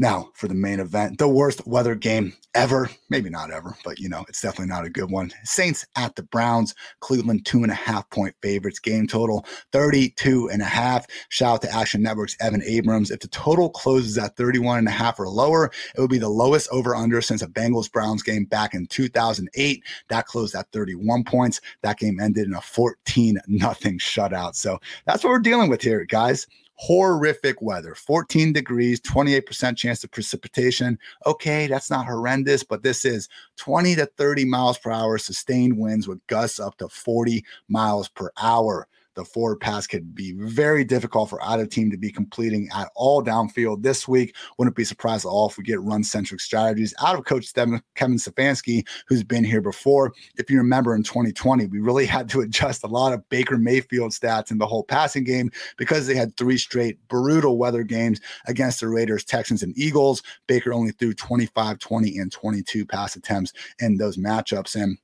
[0.00, 2.88] Now, for the main event, the worst weather game ever.
[3.10, 5.30] Maybe not ever, but you know, it's definitely not a good one.
[5.44, 10.62] Saints at the Browns, Cleveland two and a half point favorites, game total 32 and
[10.62, 11.04] a half.
[11.28, 13.10] Shout out to Action Network's Evan Abrams.
[13.10, 16.30] If the total closes at 31 and a half or lower, it would be the
[16.30, 19.84] lowest over under since a Bengals Browns game back in 2008.
[20.08, 21.60] That closed at 31 points.
[21.82, 24.54] That game ended in a 14 nothing shutout.
[24.54, 26.46] So that's what we're dealing with here, guys
[26.80, 30.98] horrific weather 14 degrees 28% chance of precipitation.
[31.26, 36.08] Okay that's not horrendous but this is 20 to 30 miles per hour sustained winds
[36.08, 38.88] with gusts up to 40 miles per hour
[39.20, 43.22] the forward pass could be very difficult for either team to be completing at all
[43.22, 44.34] downfield this week.
[44.58, 47.82] Wouldn't be surprised at all if we get run centric strategies out of Coach Kevin
[48.16, 50.12] Stefanski, who's been here before.
[50.36, 54.12] If you remember in 2020, we really had to adjust a lot of Baker Mayfield
[54.12, 58.80] stats in the whole passing game because they had three straight brutal weather games against
[58.80, 60.22] the Raiders, Texans, and Eagles.
[60.46, 64.80] Baker only threw 25, 20, and 22 pass attempts in those matchups.
[64.80, 64.96] And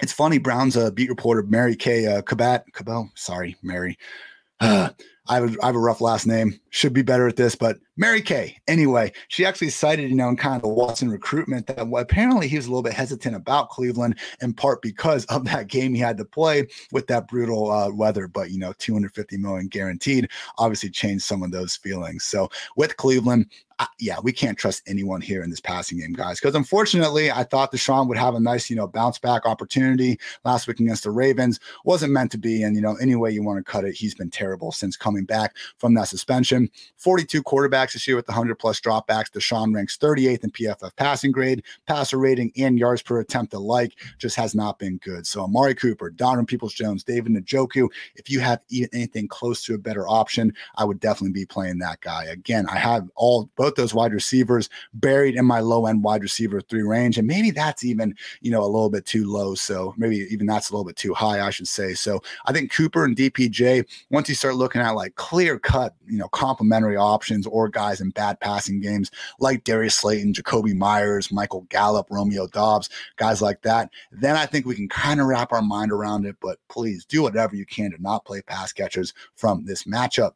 [0.00, 3.98] it's funny, Brown's uh, beat reporter Mary Kay uh, Cabat, Cabell, sorry, Mary.
[4.60, 4.88] Uh,
[5.28, 6.58] I have, a, I have a rough last name.
[6.70, 8.56] Should be better at this, but Mary Kay.
[8.66, 12.56] Anyway, she actually cited, you know, in kind of the Watson recruitment that apparently he
[12.56, 16.16] was a little bit hesitant about Cleveland, in part because of that game he had
[16.18, 18.28] to play with that brutal uh, weather.
[18.28, 22.24] But you know, 250 million guaranteed obviously changed some of those feelings.
[22.24, 23.46] So with Cleveland,
[23.98, 26.40] yeah, we can't trust anyone here in this passing game, guys.
[26.40, 30.66] Because unfortunately, I thought Deshaun would have a nice, you know, bounce back opportunity last
[30.66, 31.60] week against the Ravens.
[31.84, 32.62] Wasn't meant to be.
[32.62, 35.17] And, you know, any way you want to cut it, he's been terrible since coming
[35.24, 36.70] back from that suspension.
[36.96, 39.30] 42 quarterbacks this year with 100 plus dropbacks.
[39.30, 43.92] Deshaun ranks 38th in PFF passing grade, passer rating, and yards per attempt alike.
[44.18, 45.26] Just has not been good.
[45.26, 49.78] So Amari Cooper, Donovan Peoples Jones, David Njoku, if you have anything close to a
[49.78, 52.24] better option, I would definitely be playing that guy.
[52.24, 56.60] Again, I have all both those wide receivers buried in my low end wide receiver
[56.60, 57.18] three range.
[57.18, 59.54] And maybe that's even, you know, a little bit too low.
[59.54, 61.94] So maybe even that's a little bit too high, I should say.
[61.94, 66.18] So I think Cooper and DPJ, once you start looking at like clear cut, you
[66.18, 71.66] know, complementary options or guys in bad passing games like Darius Slayton, Jakobi Meyers, Michael
[71.68, 75.62] Gallup, Romeo Doubs, guys like that, then I think we can kind of wrap our
[75.62, 76.36] mind around it.
[76.40, 80.32] But please do whatever you can to not play pass catchers from this matchup.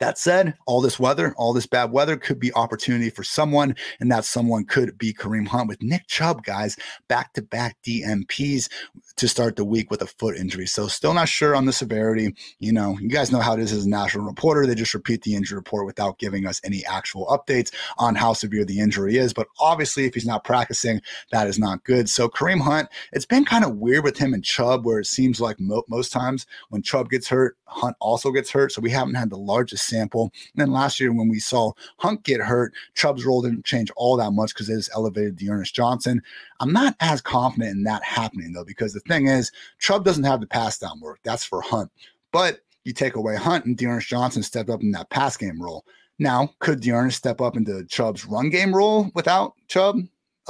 [0.00, 4.10] That said, all this weather, all this bad weather could be opportunity for someone, and
[4.10, 8.70] that someone could be Kareem Hunt with Nick Chubb, guys, back to back DNPs
[9.16, 10.66] to start the week with a foot injury.
[10.66, 12.34] So, still not sure on the severity.
[12.60, 14.66] You know, you guys know how it is as a national reporter.
[14.66, 18.64] They just repeat the injury report without giving us any actual updates on how severe
[18.64, 19.34] the injury is.
[19.34, 22.08] But obviously, if he's not practicing, that is not good.
[22.08, 25.42] So, Kareem Hunt, it's been kind of weird with him and Chubb, where it seems
[25.42, 28.72] like mo- most times when Chubb gets hurt, Hunt also gets hurt.
[28.72, 30.32] So, we haven't had the largest sample.
[30.54, 34.16] And then last year, when we saw Hunt get hurt, Chubb's role didn't change all
[34.16, 36.22] that much because it just elevated D'Ernest Johnson.
[36.60, 40.40] I'm not as confident in that happening, though, because the thing is, Chubb doesn't have
[40.40, 41.20] the pass down work.
[41.22, 41.90] That's for Hunt.
[42.32, 45.84] But you take away Hunt, and D'Ernest Johnson stepped up in that pass game role.
[46.18, 49.96] Now, could D'Ernest step up into Chubb's run game role without Chubb?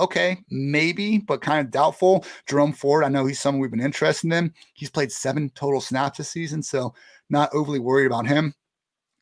[0.01, 2.25] okay, maybe, but kind of doubtful.
[2.49, 4.53] Jerome Ford, I know he's someone we've been interested in.
[4.75, 6.95] He's played seven total snaps this season, so
[7.29, 8.55] not overly worried about him.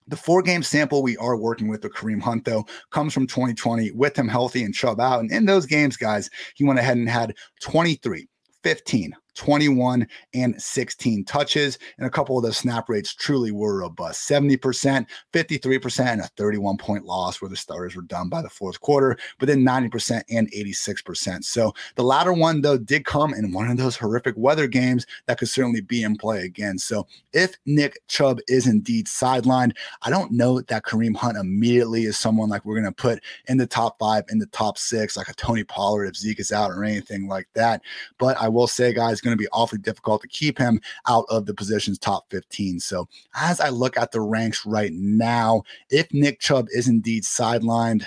[0.09, 3.92] The four game sample we are working with the Kareem Hunt, though, comes from 2020
[3.92, 5.21] with him healthy and Chubb out.
[5.21, 8.27] And in those games, guys, he went ahead and had 23,
[8.62, 11.79] 15, 21, and 16 touches.
[11.96, 16.77] And a couple of the snap rates truly were robust 70%, 53%, and a 31
[16.77, 20.51] point loss where the starters were done by the fourth quarter, but then 90% and
[20.53, 21.44] 86%.
[21.44, 25.38] So the latter one, though, did come in one of those horrific weather games that
[25.38, 26.79] could certainly be in play again.
[26.79, 32.18] So if Nick Chubb is indeed sidelined, I don't know that Kareem Hunt immediately is
[32.18, 35.29] someone like we're going to put in the top five, in the top six, like
[35.29, 37.83] a Tony Pollard if Zeke is out or anything like that.
[38.19, 41.46] But I will say, guys, going to be awfully difficult to keep him out of
[41.46, 42.81] the position's top 15.
[42.81, 48.04] So as I look at the ranks right now, if Nick Chubb is indeed sidelined,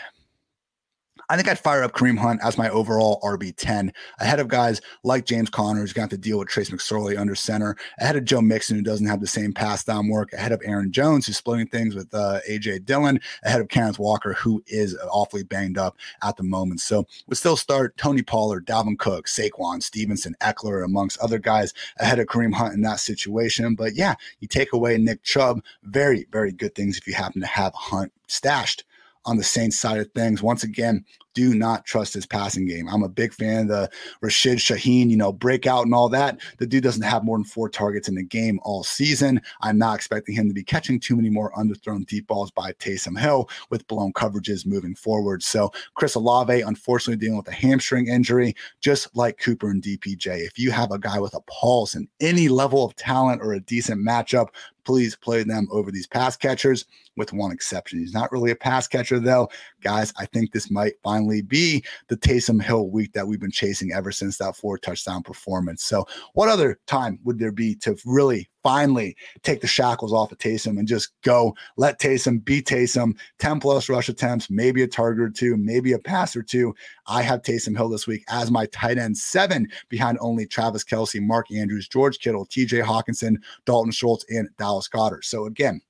[1.32, 5.24] I think I'd fire up Kareem Hunt as my overall RB10 ahead of guys like
[5.24, 8.76] James Conner, who's have to deal with Trace McSorley under center, ahead of Joe Mixon,
[8.76, 11.96] who doesn't have the same pass down work, ahead of Aaron Jones, who's splitting things
[11.96, 16.44] with uh, AJ Dillon, ahead of Kenneth Walker, who is awfully banged up at the
[16.44, 16.82] moment.
[16.82, 22.20] So we still start Tony Pollard, Dalvin Cook, Saquon, Stevenson, Ekeler, amongst other guys ahead
[22.20, 23.74] of Kareem Hunt in that situation.
[23.76, 27.48] But yeah, you take away Nick Chubb, very, very good things if you happen to
[27.48, 28.84] have Hunt stashed
[29.26, 30.42] on the Saints side of things.
[30.42, 32.88] Once again, do not trust his passing game.
[32.90, 33.90] I'm a big fan of the
[34.22, 36.40] Rashid Shaheed, you know, breakout and all that.
[36.58, 39.42] The dude doesn't have more than four targets in the game all season.
[39.62, 43.18] I'm not expecting him to be catching too many more underthrown deep balls by Taysom
[43.18, 45.44] Hill with blown coverages moving forward.
[45.44, 50.46] So Chris Olave, unfortunately, dealing with a hamstring injury, just like Cooper and DPJ.
[50.46, 53.60] If you have a guy with a pulse and any level of talent or a
[53.60, 54.48] decent matchup,
[54.84, 56.86] please play them over these pass catchers,
[57.18, 58.00] with one exception.
[58.00, 59.50] He's not really a pass catcher, though.
[59.82, 63.92] Guys, I think this might finally be the Taysom Hill week that we've been chasing
[63.92, 65.84] ever since that four touchdown performance.
[65.84, 70.38] So, what other time would there be to really finally take the shackles off of
[70.38, 75.24] Taysom and just go let Taysom be Taysom, 10 plus rush attempts, maybe a target
[75.24, 76.74] or two, maybe a pass or two.
[77.08, 81.22] I have Taysom Hill this week as my tight end seven behind only Travis Kelce,
[81.22, 85.26] Mark Andrews, George Kittle, TJ Hockenson, Dalton Schultz, and Dallas Goedert.
[85.26, 85.82] So again,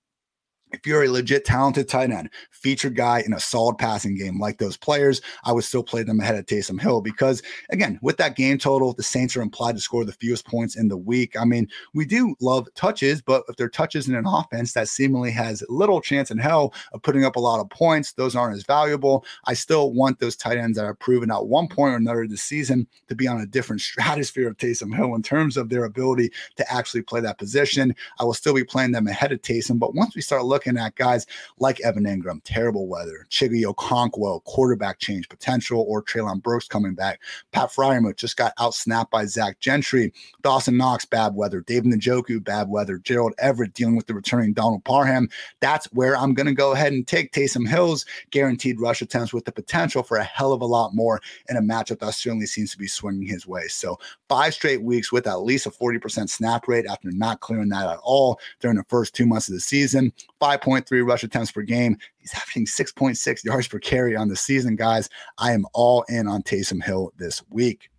[0.72, 4.58] if you're a legit talented tight end, featured guy in a solid passing game like
[4.58, 8.36] those players, I would still play them ahead of Taysom Hill because, again, with that
[8.36, 11.36] game total, the Saints are implied to score the fewest points in the week.
[11.40, 15.32] I mean, we do love touches, but if they're touches in an offense that seemingly
[15.32, 18.64] has little chance in hell of putting up a lot of points, those aren't as
[18.64, 19.26] valuable.
[19.46, 22.42] I still want those tight ends that are proven at one point or another this
[22.42, 26.32] season to be on a different stratosphere of Taysom Hill in terms of their ability
[26.58, 27.96] to actually play that position.
[28.20, 30.80] I will still be playing them ahead of Taysom, but once we start looking looking
[30.80, 31.26] at guys
[31.58, 37.20] like Evan Engram, terrible weather, Chig Okonkwo, quarterback change potential, or Treylon Burks coming back.
[37.52, 40.14] Pat Freiermuth just got outsnapped by Zach Gentry.
[40.44, 41.62] Dawson Knox, bad weather.
[41.62, 43.00] David Njoku, bad weather.
[43.00, 45.30] Gerald Everett dealing with the returning Donald Parham.
[45.62, 49.46] That's where I'm going to go ahead and take Taysom Hill's guaranteed rush attempts with
[49.46, 52.72] the potential for a hell of a lot more in a matchup that certainly seems
[52.72, 53.68] to be swinging his way.
[53.68, 53.98] So
[54.30, 58.00] five straight weeks with at least a 40% snap rate after not clearing that at
[58.04, 60.14] all during the first two months of the season.
[60.40, 61.98] Five 5.3 rush attempts per game.
[62.18, 65.10] He's averaging 6.6 yards per carry on the season, guys.
[65.38, 67.91] I am all in on Taysom Hill this week.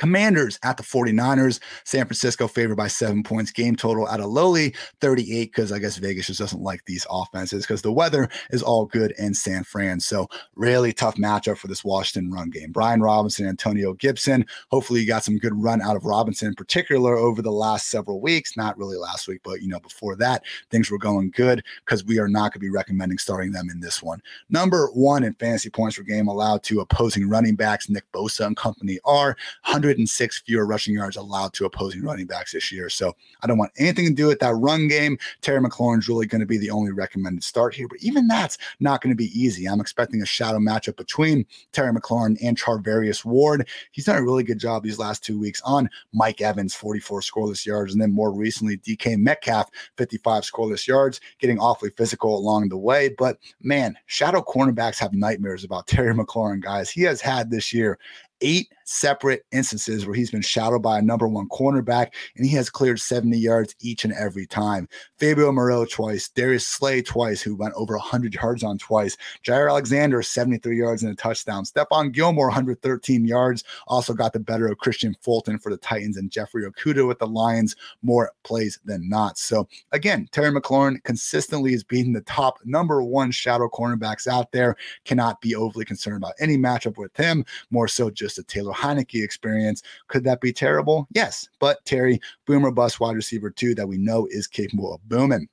[0.00, 1.60] Commanders at the 49ers.
[1.84, 3.52] San Francisco favored by seven points.
[3.52, 7.64] Game total at a lowly 38 because I guess Vegas just doesn't like these offenses
[7.66, 10.00] because the weather is all good in San Fran.
[10.00, 10.26] So,
[10.56, 12.72] really tough matchup for this Washington run game.
[12.72, 14.46] Brian Robinson, Antonio Gibson.
[14.70, 18.22] Hopefully, you got some good run out of Robinson in particular over the last several
[18.22, 18.56] weeks.
[18.56, 22.18] Not really last week, but you know, before that, things were going good because we
[22.18, 24.22] are not going to be recommending starting them in this one.
[24.48, 27.90] Number one in fantasy points per game allowed to opposing running backs.
[27.90, 29.89] Nick Bosa and company are 100.
[29.90, 32.88] 106 fewer rushing yards allowed to opposing running backs this year.
[32.88, 35.18] So I don't want anything to do with that run game.
[35.40, 39.00] Terry McLaurin's really going to be the only recommended start here, but even that's not
[39.00, 39.66] going to be easy.
[39.66, 43.68] I'm expecting a shadow matchup between Terry McLaurin and Charvarius Ward.
[43.90, 47.66] He's done a really good job these last two weeks on Mike Evans, 44 scoreless
[47.66, 52.78] yards, and then more recently, DK Metcalf, 55 scoreless yards, getting awfully physical along the
[52.78, 53.08] way.
[53.08, 56.90] But man, shadow cornerbacks have nightmares about Terry McLaurin, guys.
[56.90, 57.98] He has had this year
[58.40, 62.68] eight separate instances where he's been shadowed by a number one cornerback and he has
[62.68, 64.88] cleared 70 yards each and every time.
[65.16, 69.16] Fabian Moreau twice, Darius Slay twice, who went over 100 yards on twice.
[69.44, 71.64] Jaire Alexander, 73 yards and a touchdown.
[71.64, 76.30] Stephon Gilmore, 113 yards, also got the better of Kristian Fulton for the Titans and
[76.30, 79.38] Jeffrey Okudah with the Lions, more plays than not.
[79.38, 84.74] So again, Terry McLaurin consistently is being the top number one shadow cornerbacks out there.
[85.04, 89.22] Cannot be overly concerned about any matchup with him, more so just a Taylor Heinicke
[89.22, 89.82] experience.
[90.08, 91.06] Could that be terrible?
[91.14, 91.46] Yes.
[91.58, 95.48] But Terry, boomer bust wide receiver, too, that we know is capable of booming.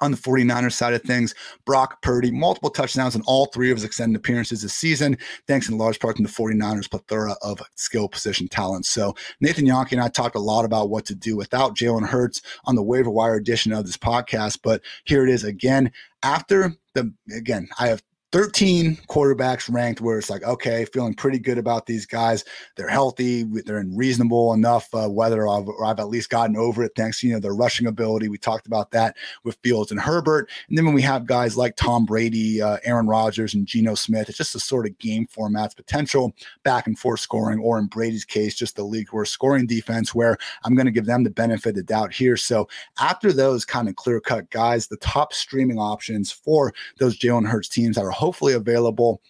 [0.00, 1.34] on the 49ers side of things,
[1.64, 5.78] Brock Purdy, multiple touchdowns in all three of his extended appearances this season, thanks in
[5.78, 8.86] large part to the 49ers' plethora of skill position talent.
[8.86, 12.40] So Nathan Jahnke and I talked a lot about what to do without Jalen Hurts
[12.64, 15.92] on the waiver wire edition of this podcast, but here it is again.
[16.22, 18.02] After the again, I have
[18.32, 22.44] 13 quarterbacks ranked where it's like, okay, feeling pretty good about these guys.
[22.76, 23.42] They're healthy.
[23.42, 27.26] They're in reasonable enough uh, weather, I've, I've at least gotten over it thanks to,
[27.26, 28.28] you know, their rushing ability.
[28.28, 30.48] We talked about that with Fields and Herbert.
[30.68, 34.28] And then when we have guys like Tom Brady, uh, Aaron Rodgers, and Geno Smith,
[34.28, 38.24] it's just the sort of game formats, potential back and forth scoring, or in Brady's
[38.24, 41.70] case, just the league where scoring defense where I'm going to give them the benefit
[41.70, 42.36] of the doubt here.
[42.36, 42.68] So
[43.00, 47.68] after those kind of clear cut guys, the top streaming options for those Jalen Hurts
[47.68, 49.20] teams that are hopefully available.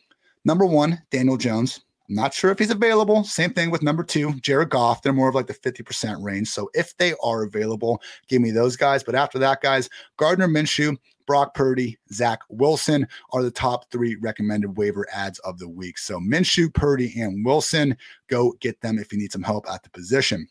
[0.45, 1.81] Number one, Daniel Jones.
[2.09, 3.23] I'm not sure if he's available.
[3.23, 5.01] Same thing with number two, Jared Goff.
[5.01, 6.49] They're more of like the 50% range.
[6.49, 9.05] So if they are available, give me those guys.
[9.05, 10.97] But after that, guys, Gardner Minshew,
[11.29, 15.99] Brock Purdy, Zach Wilson are the top three recommended waiver ads of the week.
[15.99, 19.91] So Minshew, Purdy, and Wilson, go get them if you need some help at the
[19.91, 20.49] position.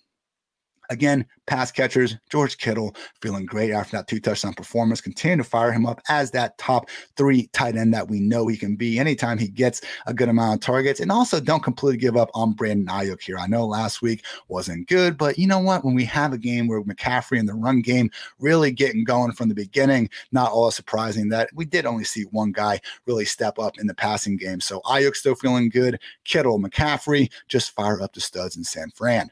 [0.91, 5.01] Again, pass catchers, George Kittle feeling great after that two touchdown performance.
[5.01, 8.57] Continue to fire him up as that top three tight end that we know he
[8.57, 10.99] can be anytime he gets a good amount of targets.
[10.99, 13.37] And also don't completely give up on Brandon Aiyuk here.
[13.37, 15.85] I know last week wasn't good, but you know what?
[15.85, 18.09] When we have a game where McCaffrey and the run game
[18.39, 22.51] really getting going from the beginning, not all surprising that we did only see one
[22.51, 24.59] guy really step up in the passing game.
[24.59, 25.99] So Aiyuk still feeling good.
[26.25, 29.29] Kittle, McCaffrey, just fire up the studs in San Fran.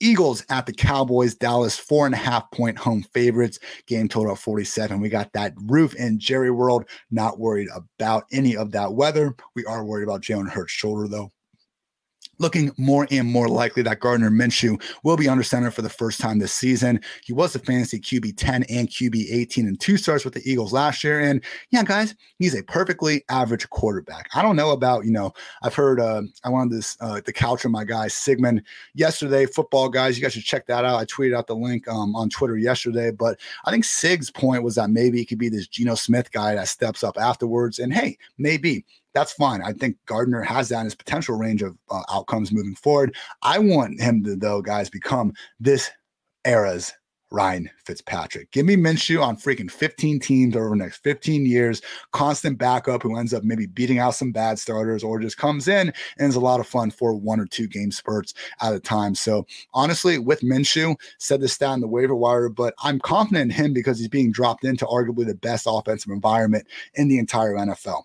[0.00, 4.38] Eagles at the Cowboys, Dallas, four and a half point home favorites, game total of
[4.38, 5.00] 47.
[5.00, 6.84] We got that roof in Jerry World.
[7.10, 9.34] Not worried about any of that weather.
[9.54, 11.30] We are worried about Jalen Hurts' shoulder, though
[12.38, 16.20] looking more and more likely that Gardner Minshew will be under center for the first
[16.20, 17.00] time this season.
[17.24, 20.72] He was the fantasy QB 10 and QB 18 and two starts with the Eagles
[20.72, 21.20] last year.
[21.20, 24.28] And yeah, guys, he's a perfectly average quarterback.
[24.34, 25.32] I don't know about, you know,
[25.62, 28.62] I've heard, uh, I wanted this, uh, the couch of my guy, Sigmund,
[28.94, 30.16] yesterday, football guys.
[30.16, 30.98] You guys should check that out.
[30.98, 34.76] I tweeted out the link um, on Twitter yesterday, but I think Sig's point was
[34.76, 37.78] that maybe he could be this Geno Smith guy that steps up afterwards.
[37.78, 38.84] And hey, maybe
[39.18, 39.62] that's fine.
[39.62, 43.16] I think Gardner has that in his potential range of uh, outcomes moving forward.
[43.42, 45.90] I want him to, though, guys, become this
[46.44, 46.92] era's
[47.32, 48.52] Ryan Fitzpatrick.
[48.52, 53.16] Give me Minshew on freaking 15 teams over the next 15 years, constant backup who
[53.16, 56.40] ends up maybe beating out some bad starters or just comes in and is a
[56.40, 59.16] lot of fun for one or two game spurts at a time.
[59.16, 63.74] So honestly, with Minshew, said this down the waiver wire, but I'm confident in him
[63.74, 68.04] because he's being dropped into arguably the best offensive environment in the entire NFL.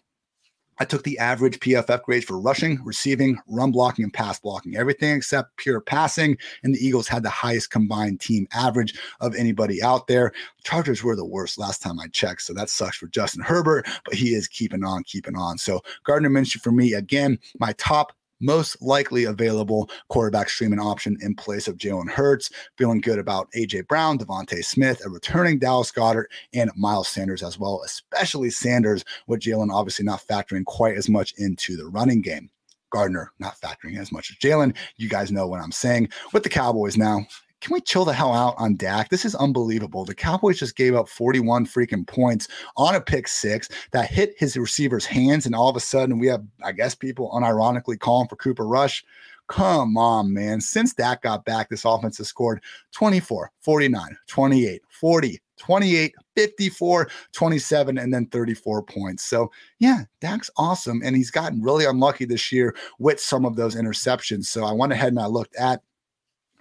[0.83, 5.15] I took the average PFF grades for rushing, receiving, run blocking, and pass blocking, everything
[5.15, 6.37] except pure passing.
[6.61, 10.33] And the Eagles had the highest combined team average of anybody out there.
[10.65, 12.41] Chargers were the worst last time I checked.
[12.41, 15.57] So that sucks for Justin Herbert, but he is keeping on, keeping on.
[15.57, 18.11] So Gardner Minshew for me, again, my top
[18.43, 22.51] most likely available quarterback streaming option in place of Jalen Hurts.
[22.77, 27.57] Feeling good about AJ Brown, DeVonta Smith, a returning Dallas Goedert, and Miles Sanders as
[27.57, 32.49] well, especially Sanders, with Jalen obviously not factoring quite as much into the running game.
[32.91, 34.75] Gardner not factoring as much as Jalen.
[34.97, 36.09] You guys know what I'm saying.
[36.31, 37.25] With the Cowboys now,
[37.63, 39.07] can we chill the hell out on Dak?
[39.07, 40.03] This is unbelievable.
[40.03, 44.57] The Cowboys just gave up 41 freaking points on a pick six that hit his
[44.57, 45.45] receiver's hands.
[45.45, 49.05] And all of a sudden, we have, I guess, people unironically calling for Cooper Rush.
[49.47, 50.59] Come on, man.
[50.59, 52.61] Since Dak got back, this offense has scored
[52.91, 59.23] 24, 49, 28, 40, 28, 54, 27, and then 34 points.
[59.23, 59.49] So,
[59.79, 61.01] yeah, Dak's awesome.
[61.01, 64.47] And he's gotten really unlucky this year with some of those interceptions.
[64.47, 65.81] So, I went ahead and I looked at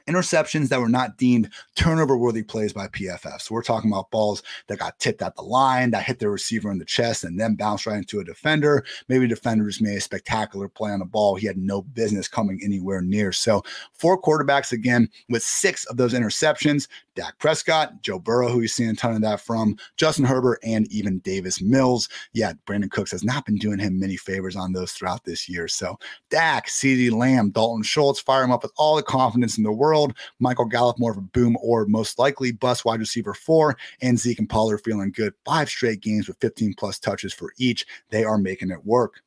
[0.07, 3.41] interceptions that were not deemed turnover worthy plays by PFF.
[3.41, 6.71] So we're talking about balls that got tipped at the line, that hit the receiver
[6.71, 8.85] in the chest, and then bounced right into a defender.
[9.09, 11.37] Maybe defenders made a spectacular play on the ball.
[11.37, 13.33] He had no business coming anywhere near.
[13.33, 16.89] So four quarterbacks again with six of those interceptions.
[17.15, 20.91] Dak Prescott, Joe Burrow, who you've seen a ton of that from, Justin Herbert, and
[20.91, 22.09] even Davis Mills.
[22.33, 25.69] Yeah, Brandin Cooks has not been doing him many favors on those throughout this year.
[25.69, 25.99] So
[26.31, 30.17] Dak, CeeDee Lamb, Dalton Schultz, fire him up with all the confidence in the world.
[30.39, 34.39] Michael Gallup, more of a boom or most likely bust wide receiver four, and Zeke
[34.39, 35.35] and Pollard feeling good.
[35.45, 37.85] Five straight games with 15 plus touches for each.
[38.11, 39.23] They are making it work.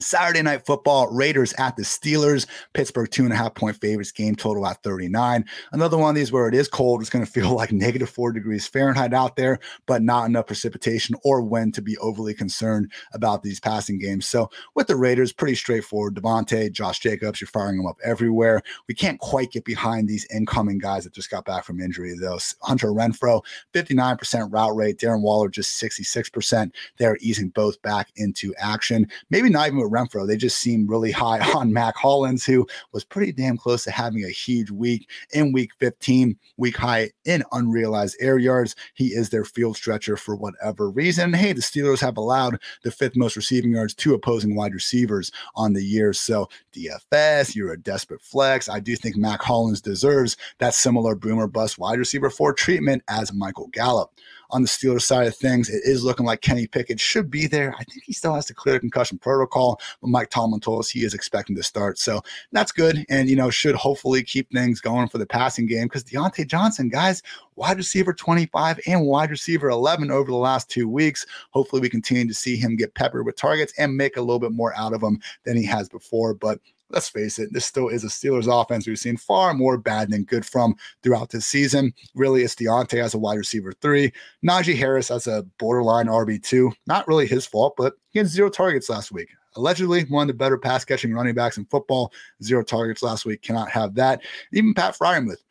[0.00, 2.46] Saturday night football, Raiders at the Steelers.
[2.72, 5.44] Pittsburgh two and a half point favorites, game total at 39.
[5.72, 7.00] Another one of these where it is cold.
[7.00, 11.16] It's going to feel like negative four degrees Fahrenheit out there, but not enough precipitation
[11.24, 14.26] or wind to be overly concerned about these passing games.
[14.26, 16.14] So with the Raiders, pretty straightforward.
[16.14, 18.62] Davante, Josh Jacobs, you're firing them up everywhere.
[18.86, 22.38] We can't quite get behind these incoming guys that just got back from injury, though.
[22.62, 23.42] Hunter Renfrow,
[23.74, 24.98] 59% route rate.
[24.98, 26.70] Darren Waller, just 66%.
[26.98, 29.06] They're easing both back into action.
[29.30, 30.26] Maybe not even with Renfrow.
[30.26, 34.24] They just seem really high on Mack Hollins, who was pretty damn close to having
[34.24, 38.74] a huge week in week 15, week high in unrealized air yards.
[38.94, 41.32] He is their field stretcher for whatever reason.
[41.32, 45.72] Hey, the Steelers have allowed the fifth most receiving yards to opposing wide receivers on
[45.72, 46.12] the year.
[46.12, 48.68] So DFS, you're a desperate flex.
[48.68, 53.32] I do think Mack Hollins deserves that similar boomer bust wide receiver for treatment as
[53.32, 54.12] Michael Gallup
[54.50, 57.74] on the Steelers side of things, it is looking like Kenny Pickett should be there.
[57.78, 61.04] I think he still has to clear concussion protocol, but Mike Tomlin told us he
[61.04, 61.98] is expecting to start.
[61.98, 62.22] So
[62.52, 63.04] that's good.
[63.08, 66.88] And, you know, should hopefully keep things going for the passing game because Diontae Johnson,
[66.88, 67.22] guys,
[67.56, 71.26] wide receiver 25 and wide receiver 11 over the last two weeks.
[71.50, 74.52] Hopefully, we continue to see him get peppered with targets and make a little bit
[74.52, 76.34] more out of them than he has before.
[76.34, 76.60] But
[76.90, 80.24] let's face it, this still is a Steelers offense we've seen far more bad than
[80.24, 81.92] good from throughout this season.
[82.14, 84.12] Really, it's Diontae as a wide receiver three,
[84.46, 86.72] Najee Harris as a borderline RB2.
[86.86, 89.28] Not really his fault, but he had zero targets last week.
[89.56, 92.12] Allegedly, one of the better pass catching running backs in football.
[92.42, 93.42] Zero targets last week.
[93.42, 94.22] Cannot have that.
[94.52, 95.42] Even Pat Freiermuth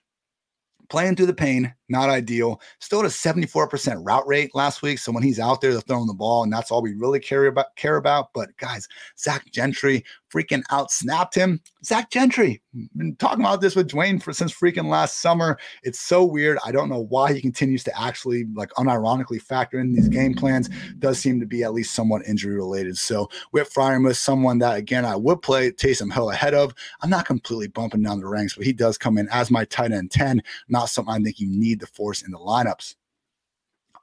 [0.89, 2.61] playing through the pain, not ideal.
[2.79, 4.99] Still at a 74% route rate last week.
[4.99, 7.45] So when he's out there, they're throwing the ball, and that's all we really care
[7.45, 7.75] about.
[7.75, 8.33] Care about.
[8.33, 11.61] But guys, Zach Gentry freaking out snapped him.
[11.83, 12.61] Zach Gentry,
[12.95, 15.57] been talking about this with Dwain for since freaking last summer.
[15.83, 16.57] It's so weird.
[16.65, 20.69] I don't know why he continues to actually like unironically factor in these game plans.
[20.99, 22.97] Does seem to be at least somewhat injury related.
[22.97, 26.73] So with Freiermuth, someone that again I would play Taysom Hill ahead of.
[27.01, 29.91] I'm not completely bumping down the ranks, but he does come in as my tight
[29.91, 30.41] end 10.
[30.67, 32.95] Not something I think you need to force in the lineups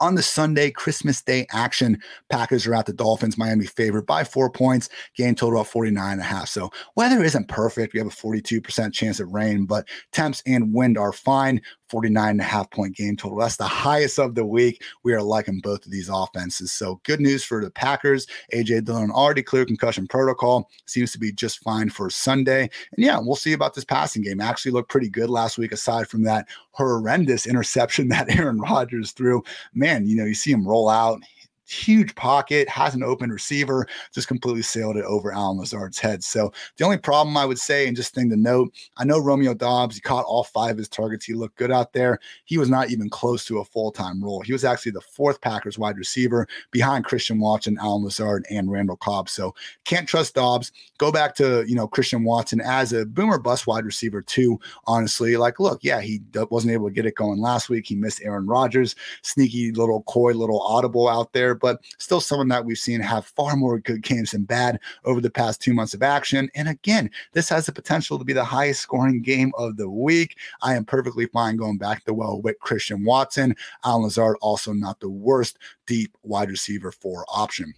[0.01, 2.01] on the Sunday Christmas Day action.
[2.29, 6.21] Packers are at the Dolphins, Miami favorite by four points, game total of 49 and
[6.21, 6.49] a half.
[6.49, 7.95] So weather isn't perfect.
[7.95, 11.61] We have a 42% chance of rain, but temps and wind are fine.
[11.89, 13.39] 49 and a half point game total.
[13.39, 14.83] That's the highest of the week.
[15.03, 16.73] We are liking both of these offenses.
[16.73, 18.27] So good news for the Packers.
[18.53, 20.71] AJ Dillon already cleared concussion protocol.
[20.87, 22.63] Seems to be just fine for Sunday.
[22.63, 24.41] And yeah, we'll see about this passing game.
[24.41, 29.43] Actually looked pretty good last week, aside from that horrendous interception that Aaron Rodgers threw.
[29.75, 31.23] Man, you know, you see him roll out
[31.67, 36.23] huge pocket, has an open receiver, just completely sailed it over Allen Lazard's head.
[36.23, 39.55] So the only problem I would say, and just thing to note, I know Romeo
[39.55, 41.25] Dobbs, he caught all five of his targets.
[41.25, 42.19] He looked good out there.
[42.45, 44.43] He was not even close to a full-time role.
[44.43, 48.97] He was actually the fourth Packers wide receiver behind Christian Watson, Allen Lazard, and Randall
[48.97, 49.29] Cobb.
[49.29, 49.55] So
[49.85, 50.73] can't trust Dobbs.
[50.99, 55.37] Go back to, you know, Christian Watson as a boomer bust wide receiver too, honestly.
[55.37, 57.87] Like, look, yeah, he wasn't able to get it going last week.
[57.87, 58.95] He missed Aaron Rodgers.
[59.23, 63.57] Sneaky little coy little audible out there but still someone that we've seen have far
[63.57, 66.49] more good games than bad over the past two months of action.
[66.55, 70.37] And again, this has the potential to be the highest scoring game of the week.
[70.63, 73.55] I am perfectly fine going back to well with Christian Watson.
[73.85, 77.75] Allen Lazard also not the worst deep wide receiver for option.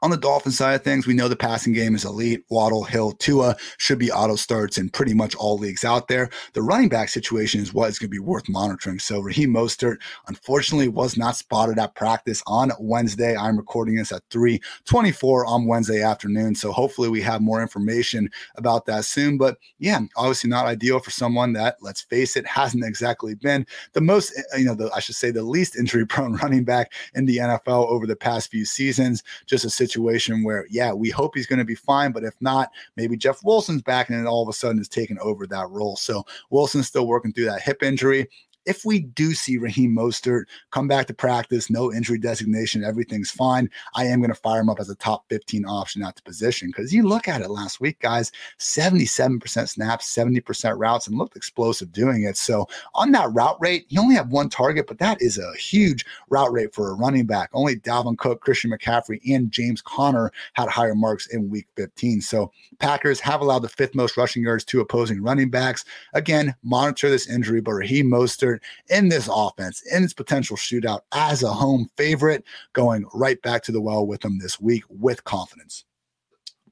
[0.00, 2.44] On the Dolphin side of things, we know the passing game is elite.
[2.50, 6.30] Waddle, Hill, Tua should be auto starts in pretty much all leagues out there.
[6.52, 9.00] The running back situation is what is going to be worth monitoring.
[9.00, 9.96] So Raheem Mostert,
[10.28, 13.36] unfortunately, was not spotted at practice on Wednesday.
[13.36, 16.54] I'm recording this at 3:24 on Wednesday afternoon.
[16.54, 19.36] So hopefully we have more information about that soon.
[19.36, 24.00] But yeah, obviously not ideal for someone that, let's face it, hasn't exactly been the
[24.00, 27.26] most, eh, you know, the, I should say the least injury prone running back in
[27.26, 29.24] the NFL over the past few seasons.
[29.46, 32.70] Just a situation where, yeah, we hope he's going to be fine, but if not,
[32.96, 35.96] maybe Jeff Wilson's back and then all of a sudden is taking over that role.
[35.96, 38.28] So Wilson's still working through that hip injury
[38.68, 43.70] if we do see Raheem Mostert come back to practice, no injury designation, everything's fine,
[43.94, 46.68] I am going to fire him up as a top 15 option at the position.
[46.68, 51.90] Because you look at it last week, guys, 77% snaps, 70% routes, and looked explosive
[51.92, 52.36] doing it.
[52.36, 56.04] So on that route rate, he only had one target, but that is a huge
[56.28, 57.48] route rate for a running back.
[57.54, 62.20] Only Dalvin Cook, Christian McCaffrey, and James Conner had higher marks in week 15.
[62.20, 65.86] So Packers have allowed the fifth most rushing yards to opposing running backs.
[66.12, 68.57] Again, monitor this injury, but Raheem Mostert
[68.88, 73.72] in this offense, in its potential shootout as a home favorite, going right back to
[73.72, 75.84] the well with them this week with confidence.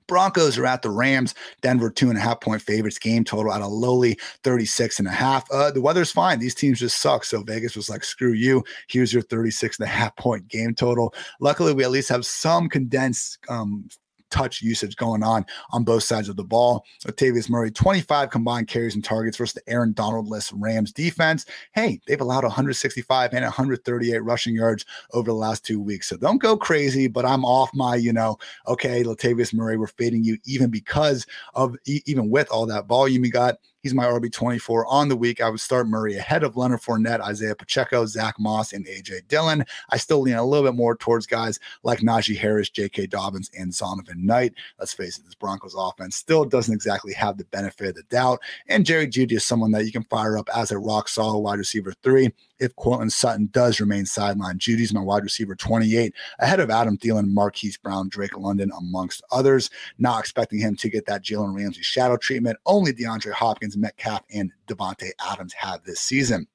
[0.07, 1.34] Broncos are at the Rams.
[1.62, 2.99] Denver, two and a half point favorites.
[2.99, 5.51] Game total at a lowly 36 and a half.
[5.51, 6.39] Uh, the weather's fine.
[6.39, 7.24] These teams just suck.
[7.24, 8.62] So Vegas was like, screw you.
[8.89, 11.14] Here's your 36 and a half point game total.
[11.41, 13.89] Luckily, we at least have some condensed um,
[14.31, 16.85] touch usage going on on both sides of the ball.
[17.07, 21.47] Latavius Murray, 25 combined carries and targets versus the Aaron Donald-less Rams defense.
[21.72, 26.09] Hey, they've allowed 165 and 138 rushing yards over the last two weeks.
[26.09, 30.24] So don't go crazy, but I'm off my, you know, okay, Latavius Murray, we're fading
[30.24, 33.57] you even because of, even with all that volume you got.
[33.87, 35.41] He's my RB24 on the week.
[35.41, 39.64] I would start Murray ahead of Leonard Fournette, Isaiah Pacheco, Zach Moss, and AJ Dillon.
[39.91, 43.07] I still lean a little bit more towards guys like Najee Harris, J.K.
[43.07, 44.55] Dobbins, and Zonovan Knight.
[44.80, 48.41] Let's face it, this Broncos offense still doesn't exactly have the benefit of the doubt.
[48.66, 51.61] And Jerry Jeudy is someone that you can fire up as a rock solid wide
[51.61, 54.59] receiver three if Courtland Sutton does remain sidelined.
[54.59, 59.70] Jeudy's my wide receiver 28, ahead of Adam Thielen, Marquise Brown, Drake London, amongst others.
[59.99, 62.59] Not expecting him to get that Jalen Ramsey shadow treatment.
[62.66, 66.49] Only DeAndre Hopkins, Metcalf, and Davante Adams have this season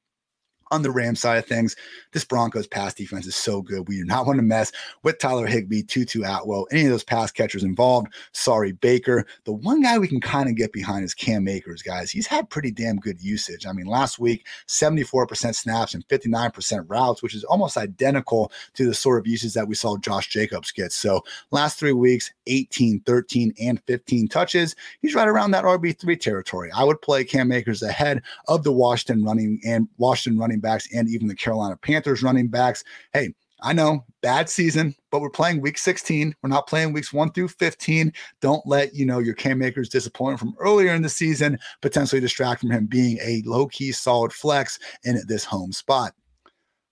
[0.72, 1.76] on the Ram side of things,
[2.13, 3.88] this Broncos pass defense is so good.
[3.88, 4.72] We do not want to mess
[5.03, 8.07] with Tyler Higbee, Tutu Atwell, any of those pass catchers involved.
[8.32, 9.26] Sorry, Baker.
[9.43, 12.09] The one guy we can kind of get behind is Cam Akers, guys.
[12.09, 13.65] He's had pretty damn good usage.
[13.65, 18.93] I mean, last week, 74% snaps and 59% routes, which is almost identical to the
[18.93, 20.93] sort of usage that we saw Josh Jacobs get.
[20.93, 24.76] So last three weeks, 18, 13, and 15 touches.
[25.01, 26.72] He's right around that RB3 territory.
[26.72, 31.09] I would play Cam Akers ahead of the Washington running and Washington running backs and
[31.09, 32.84] even the Carolina Panthers running backs.
[33.14, 33.34] Hey,
[33.64, 36.36] I know bad season, but we're playing week 16.
[36.41, 38.12] We're not playing weeks one through 15.
[38.41, 42.62] Don't let, you know, your Cam Akers disappointment from earlier in the season potentially distract
[42.62, 46.14] from him being a low key solid flex in this home spot.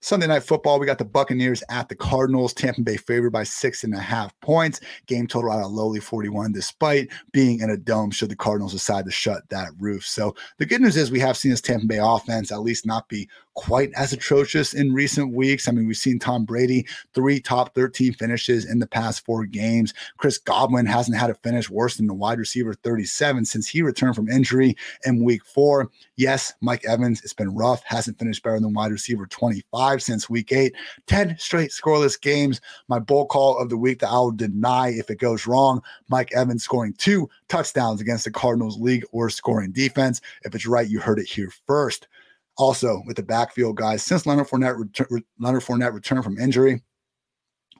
[0.01, 2.53] Sunday night football, we got the Buccaneers at the Cardinals.
[2.53, 4.79] Tampa Bay favored by six and a half points.
[5.07, 9.03] Game total out of lowly 41, despite being in a dome, should the Cardinals decide
[9.05, 10.05] to shut that roof.
[10.05, 13.09] So the good news is we have seen this Tampa Bay offense at least not
[13.09, 15.67] be quite as atrocious in recent weeks.
[15.67, 19.93] I mean, we've seen Tom Brady, three top 13 finishes in the past four games.
[20.17, 24.15] Chris Godwin hasn't had a finish worse than the wide receiver 37 since he returned
[24.15, 24.75] from injury
[25.05, 25.89] in week four.
[26.15, 30.51] Yes, Mike Evans, it's been rough, hasn't finished better than wide receiver 25 since week
[30.51, 30.73] eight.
[31.07, 32.61] 10 straight scoreless games.
[32.87, 35.81] My bull call of the week that I will deny if it goes wrong.
[36.07, 40.21] Mike Evans scoring two touchdowns against the Cardinals league or scoring defense.
[40.43, 42.07] If it's right, you heard it here first.
[42.59, 46.81] Also, with the backfield guys, since Leonard Fournette, ret- Leonard Fournette returned from injury,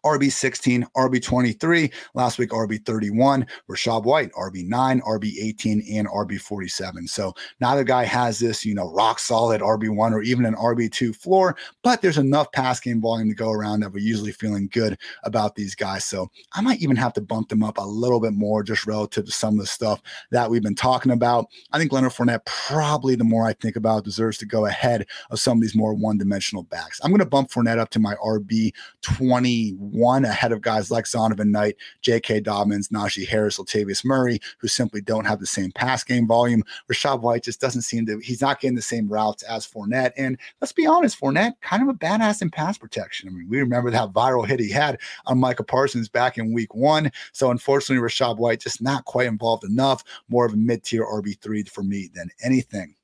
[0.05, 7.07] RB16, RB23, last week RB31, Rachaad White, RB9, RB18, and RB47.
[7.09, 11.55] So neither guy has this, you know, rock solid RB1 or even an RB2 floor,
[11.83, 15.55] but there's enough pass game volume to go around that we're usually feeling good about
[15.55, 16.05] these guys.
[16.05, 19.25] So I might even have to bump them up a little bit more just relative
[19.25, 21.47] to some of the stuff that we've been talking about.
[21.71, 25.39] I think Leonard Fournette, probably the more I think about, deserves to go ahead of
[25.39, 26.99] some of these more one dimensional backs.
[27.03, 28.71] I'm going to bump Fournette up to my RB
[29.01, 29.45] 21
[29.91, 32.41] one ahead of guys like Zonovan Knight, J.K.
[32.41, 36.63] Dobbins, Najee Harris, Latavius Murray, who simply don't have the same pass game volume.
[36.91, 40.11] Rachaad White just doesn't seem to, he's not getting the same routes as Fournette.
[40.17, 43.29] And let's be honest, Fournette, kind of a badass in pass protection.
[43.29, 46.73] I mean, we remember that viral hit he had on Micah Parsons back in week
[46.73, 47.11] one.
[47.31, 51.69] So unfortunately, Rachaad White just not quite involved enough, more of a mid tier RB3
[51.69, 52.95] for me than anything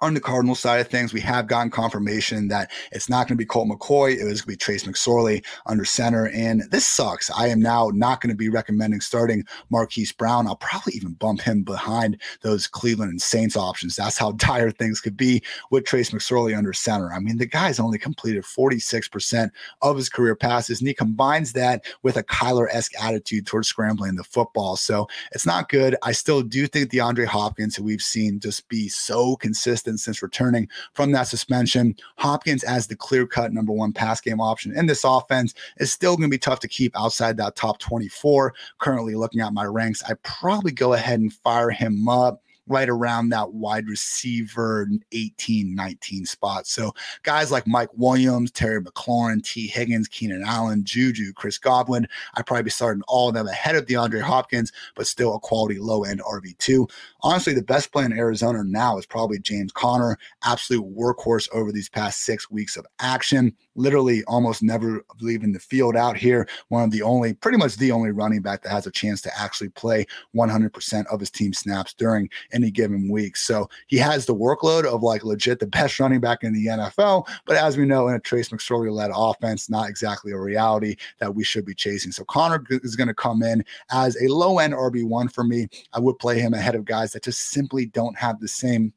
[0.00, 3.42] on the Cardinal side of things, we have gotten confirmation that it's not going to
[3.42, 4.12] be Colt McCoy.
[4.12, 6.28] It was going to be Trace McSorley under center.
[6.28, 7.30] And this sucks.
[7.30, 10.46] I am now not going to be recommending starting Marquise Brown.
[10.46, 13.96] I'll probably even bump him behind those Cleveland and Saints options.
[13.96, 17.12] That's how dire things could be with Trace McSorley under center.
[17.12, 21.84] I mean, the guy's only completed 46% of his career passes, and he combines that
[22.02, 24.76] with a Kyler esque attitude towards scrambling the football.
[24.76, 25.96] So it's not good.
[26.02, 30.68] I still do think DeAndre Hopkins, who we've seen just be so consistent since returning
[30.94, 31.94] from that suspension.
[32.16, 36.16] Hopkins as the clear cut number one pass game option in this offense is still
[36.16, 38.54] going to be tough to keep outside that top 24.
[38.78, 43.28] Currently looking at my ranks, I probably go ahead and fire him up right around
[43.28, 46.66] that wide receiver 18, 19 spot.
[46.66, 46.92] So
[47.22, 52.64] guys like Mike Williams, Terry McLaurin, Tee Higgins, Keenan Allen, Juju, Chris Godwin, I'd probably
[52.64, 56.20] be starting all of them ahead of DeAndre Hopkins, but still a quality low end
[56.20, 56.90] RB2.
[57.22, 61.88] Honestly, the best play in Arizona now is probably James Conner, absolute workhorse over these
[61.88, 66.48] past six weeks of action literally almost never leaving the field out here.
[66.68, 69.40] One of the only, pretty much the only running back that has a chance to
[69.40, 73.36] actually play 100% of his team snaps during any given week.
[73.36, 77.28] So he has the workload of like legit the best running back in the NFL.
[77.44, 81.34] But as we know, in a Trace McSorley led offense, not exactly a reality that
[81.34, 82.12] we should be chasing.
[82.12, 85.68] So Conner is going to come in as a low end RB1 for me.
[85.92, 88.92] I would play him ahead of guys that just simply don't have the same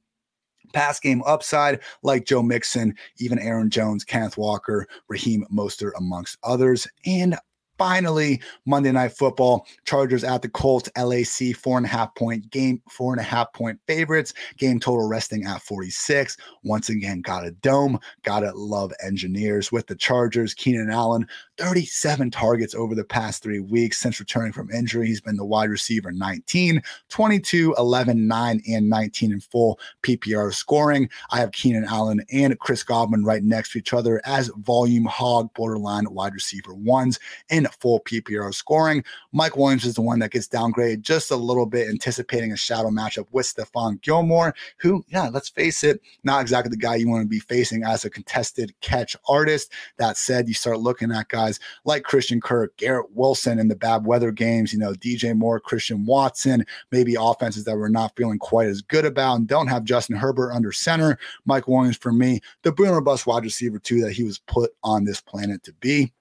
[0.73, 6.87] pass game upside like Joe Mixon, even Aaron Jones, Kenneth Walker, Raheem Mostert, amongst others.
[7.05, 7.37] And
[7.79, 9.65] finally Monday Night Football.
[9.85, 13.51] Chargers at the Colts, LAC, four and a half point game, four and a half
[13.53, 14.33] point favorites.
[14.57, 16.37] Game total resting at 46.
[16.63, 17.97] Once again, got a dome.
[18.23, 20.53] Gotta love engineers with the Chargers.
[20.53, 21.25] Keenan Allen,
[21.57, 25.07] 37 targets over the past three weeks since returning from injury.
[25.07, 31.09] He's been the wide receiver 19, 22, 11, 9, and 19 in full PPR scoring.
[31.31, 35.53] I have Keenan Allen and Chris Godwin right next to each other as volume hog
[35.53, 37.19] borderline wide receiver ones
[37.49, 39.03] in full PPR scoring.
[39.31, 42.89] Mike Williams is the one that gets downgraded just a little bit, anticipating a shadow
[42.89, 47.23] matchup with Stephon Gilmore, who, yeah, let's face it, not exactly the guy you want
[47.23, 49.71] to be facing as a contested catch artist.
[49.97, 54.05] That said, you start looking at guys like Christian Kirk, Garrett Wilson in the bad
[54.05, 58.67] weather games, you know, DJ Moore, Christian Watson, maybe offenses that we're not feeling quite
[58.67, 61.17] as good about and don't have Justin Herbert under center.
[61.45, 65.03] Mike Williams, for me, the boomer bust wide receiver, too, that he was put on
[65.03, 66.13] this planet to be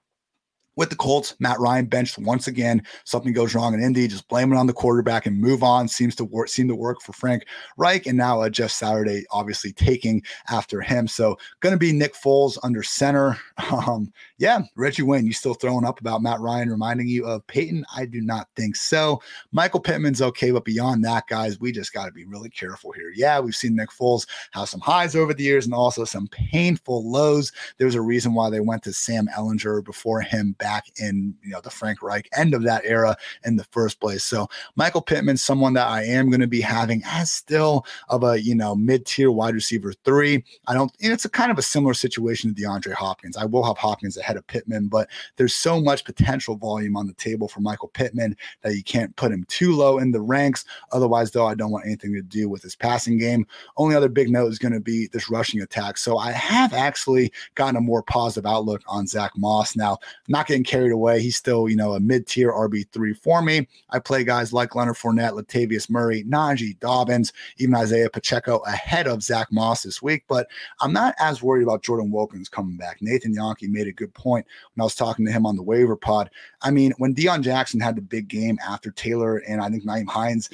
[0.79, 2.81] with the Colts, Matt Ryan benched once again.
[3.03, 5.89] Something goes wrong in Indy, just blame it on the quarterback and move on.
[5.89, 9.73] Seems to work, seem to work for Frank Reich, and now uh, Jeff Saturday obviously
[9.73, 11.05] taking after him.
[11.05, 13.37] So going to be Nick Foles under center.
[13.69, 17.85] Um, yeah, Reggie Wayne, you still throwing up about Matt Ryan reminding you of Peyton?
[17.95, 19.21] I do not think so.
[19.51, 23.11] Michael Pittman's okay, but beyond that, guys, we just got to be really careful here.
[23.15, 27.09] Yeah, we've seen Nick Foles have some highs over the years and also some painful
[27.09, 27.51] lows.
[27.77, 31.49] There's a reason why they went to Sam Ehlinger before him back back in you
[31.49, 34.23] know the Frank Reich end of that era in the first place.
[34.23, 38.39] So Michael Pittman, someone that I am going to be having as still of a
[38.39, 40.43] you know mid tier wide receiver three.
[40.67, 40.91] I don't.
[40.99, 43.35] it's a kind of a similar situation to DeAndre Hopkins.
[43.35, 47.13] I will have Hopkins ahead of Pittman, but there's so much potential volume on the
[47.13, 50.65] table for Michael Pittman that you can't put him too low in the ranks.
[50.91, 53.47] Otherwise, though, I don't want anything to do with his passing game.
[53.77, 55.97] Only other big note is going to be this rushing attack.
[55.97, 59.75] So I have actually gotten a more positive outlook on Zach Moss.
[59.75, 59.97] Now,
[60.27, 61.21] not getting getting carried away.
[61.21, 63.67] He's still, you know, a mid tier RB3 for me.
[63.89, 69.23] I play guys like Leonard Fournette, Latavius Murray, Najee Dobbins, even Isaiah Pacheco ahead of
[69.23, 70.25] Zach Moss this week.
[70.27, 70.47] But
[70.81, 72.97] I'm not as worried about Jordan Wilkins coming back.
[73.01, 75.95] Nathan Jahnke made a good point when I was talking to him on the waiver
[75.95, 76.29] pod.
[76.61, 80.07] I mean, when Deon Jackson had the big game after Taylor and I think Nyheim
[80.07, 80.49] Hines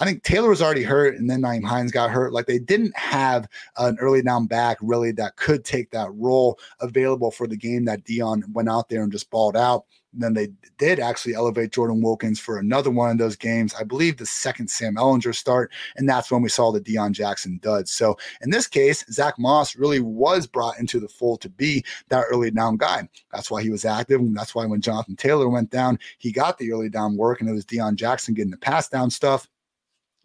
[0.00, 2.32] I think Taylor was already hurt, and then Nyheim Hines got hurt.
[2.32, 7.30] Like they didn't have an early down back really that could take that role available
[7.30, 9.84] for the game that Deon went out there and just balled out.
[10.12, 13.74] And then they did actually elevate Jordan Wilkins for another one of those games.
[13.74, 17.58] I believe the second Sam Ehlinger start, and that's when we saw the Deon Jackson
[17.62, 17.90] duds.
[17.90, 22.24] So in this case, Zach Moss really was brought into the fold to be that
[22.30, 23.06] early down guy.
[23.32, 26.56] That's why he was active, and that's why when Jonathan Taylor went down, he got
[26.56, 29.48] the early down work, and it was Deon Jackson getting the pass down stuff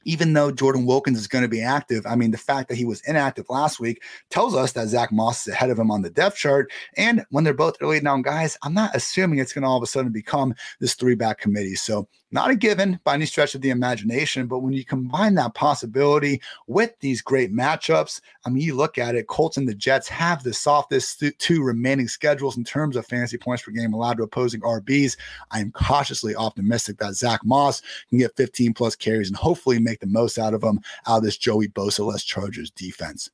[0.05, 2.85] even though Jordan Wilkins is going to be active, I mean, the fact that he
[2.85, 6.09] was inactive last week tells us that Zach Moss is ahead of him on the
[6.09, 6.71] depth chart.
[6.97, 9.83] And when they're both early down guys, I'm not assuming it's going to all of
[9.83, 11.75] a sudden become this three back committee.
[11.75, 15.53] So not a given by any stretch of the imagination, but when you combine that
[15.53, 20.09] possibility with these great matchups, I mean, you look at it, Colts and the Jets
[20.09, 24.23] have the softest two remaining schedules in terms of fantasy points per game allowed to
[24.23, 25.15] opposing RBs.
[25.51, 29.92] I am cautiously optimistic that Zach Moss can get 15 plus carries and hopefully make
[29.99, 33.29] the most out of them out of this Joey Bosa-less Chargers defense.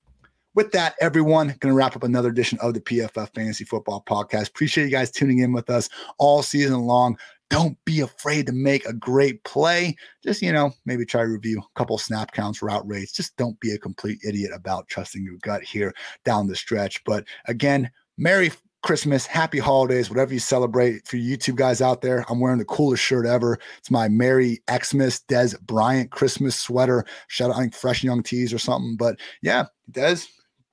[0.55, 4.49] With that, everyone, going to wrap up another edition of the PFF Fantasy Football Podcast.
[4.49, 7.17] Appreciate you guys tuning in with us all season long.
[7.49, 9.95] Don't be afraid to make a great play.
[10.23, 13.11] Just, you know, maybe try to review a couple snap counts, route rates.
[13.11, 15.93] Just don't be a complete idiot about trusting your gut here
[16.25, 17.03] down the stretch.
[17.05, 18.51] But again, Merry
[18.81, 21.07] Christmas, happy holidays, whatever you celebrate.
[21.07, 23.57] For you YouTube guys out there, I'm wearing the coolest shirt ever.
[23.77, 27.05] It's my Merry Xmas Dez Bryant Christmas sweater.
[27.27, 28.95] Shout out, I think Fresh Young Tees or something.
[28.95, 30.27] But yeah, Dez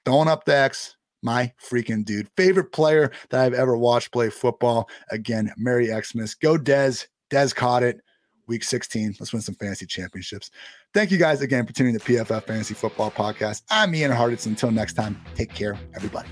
[0.05, 2.29] throwing up the X, my freaking dude.
[2.37, 4.89] Favorite player that I've ever watched play football.
[5.11, 6.35] Again, Merry Xmas.
[6.35, 7.07] Go Dez.
[7.31, 8.01] Dez caught it.
[8.47, 9.17] Week 16.
[9.19, 10.51] Let's win some fantasy championships.
[10.95, 13.63] Thank you guys again for tuning in to PFF Fantasy Football Podcast.
[13.71, 14.47] I'm Ian Hartitz.
[14.47, 16.29] Until next time, take care, everybody.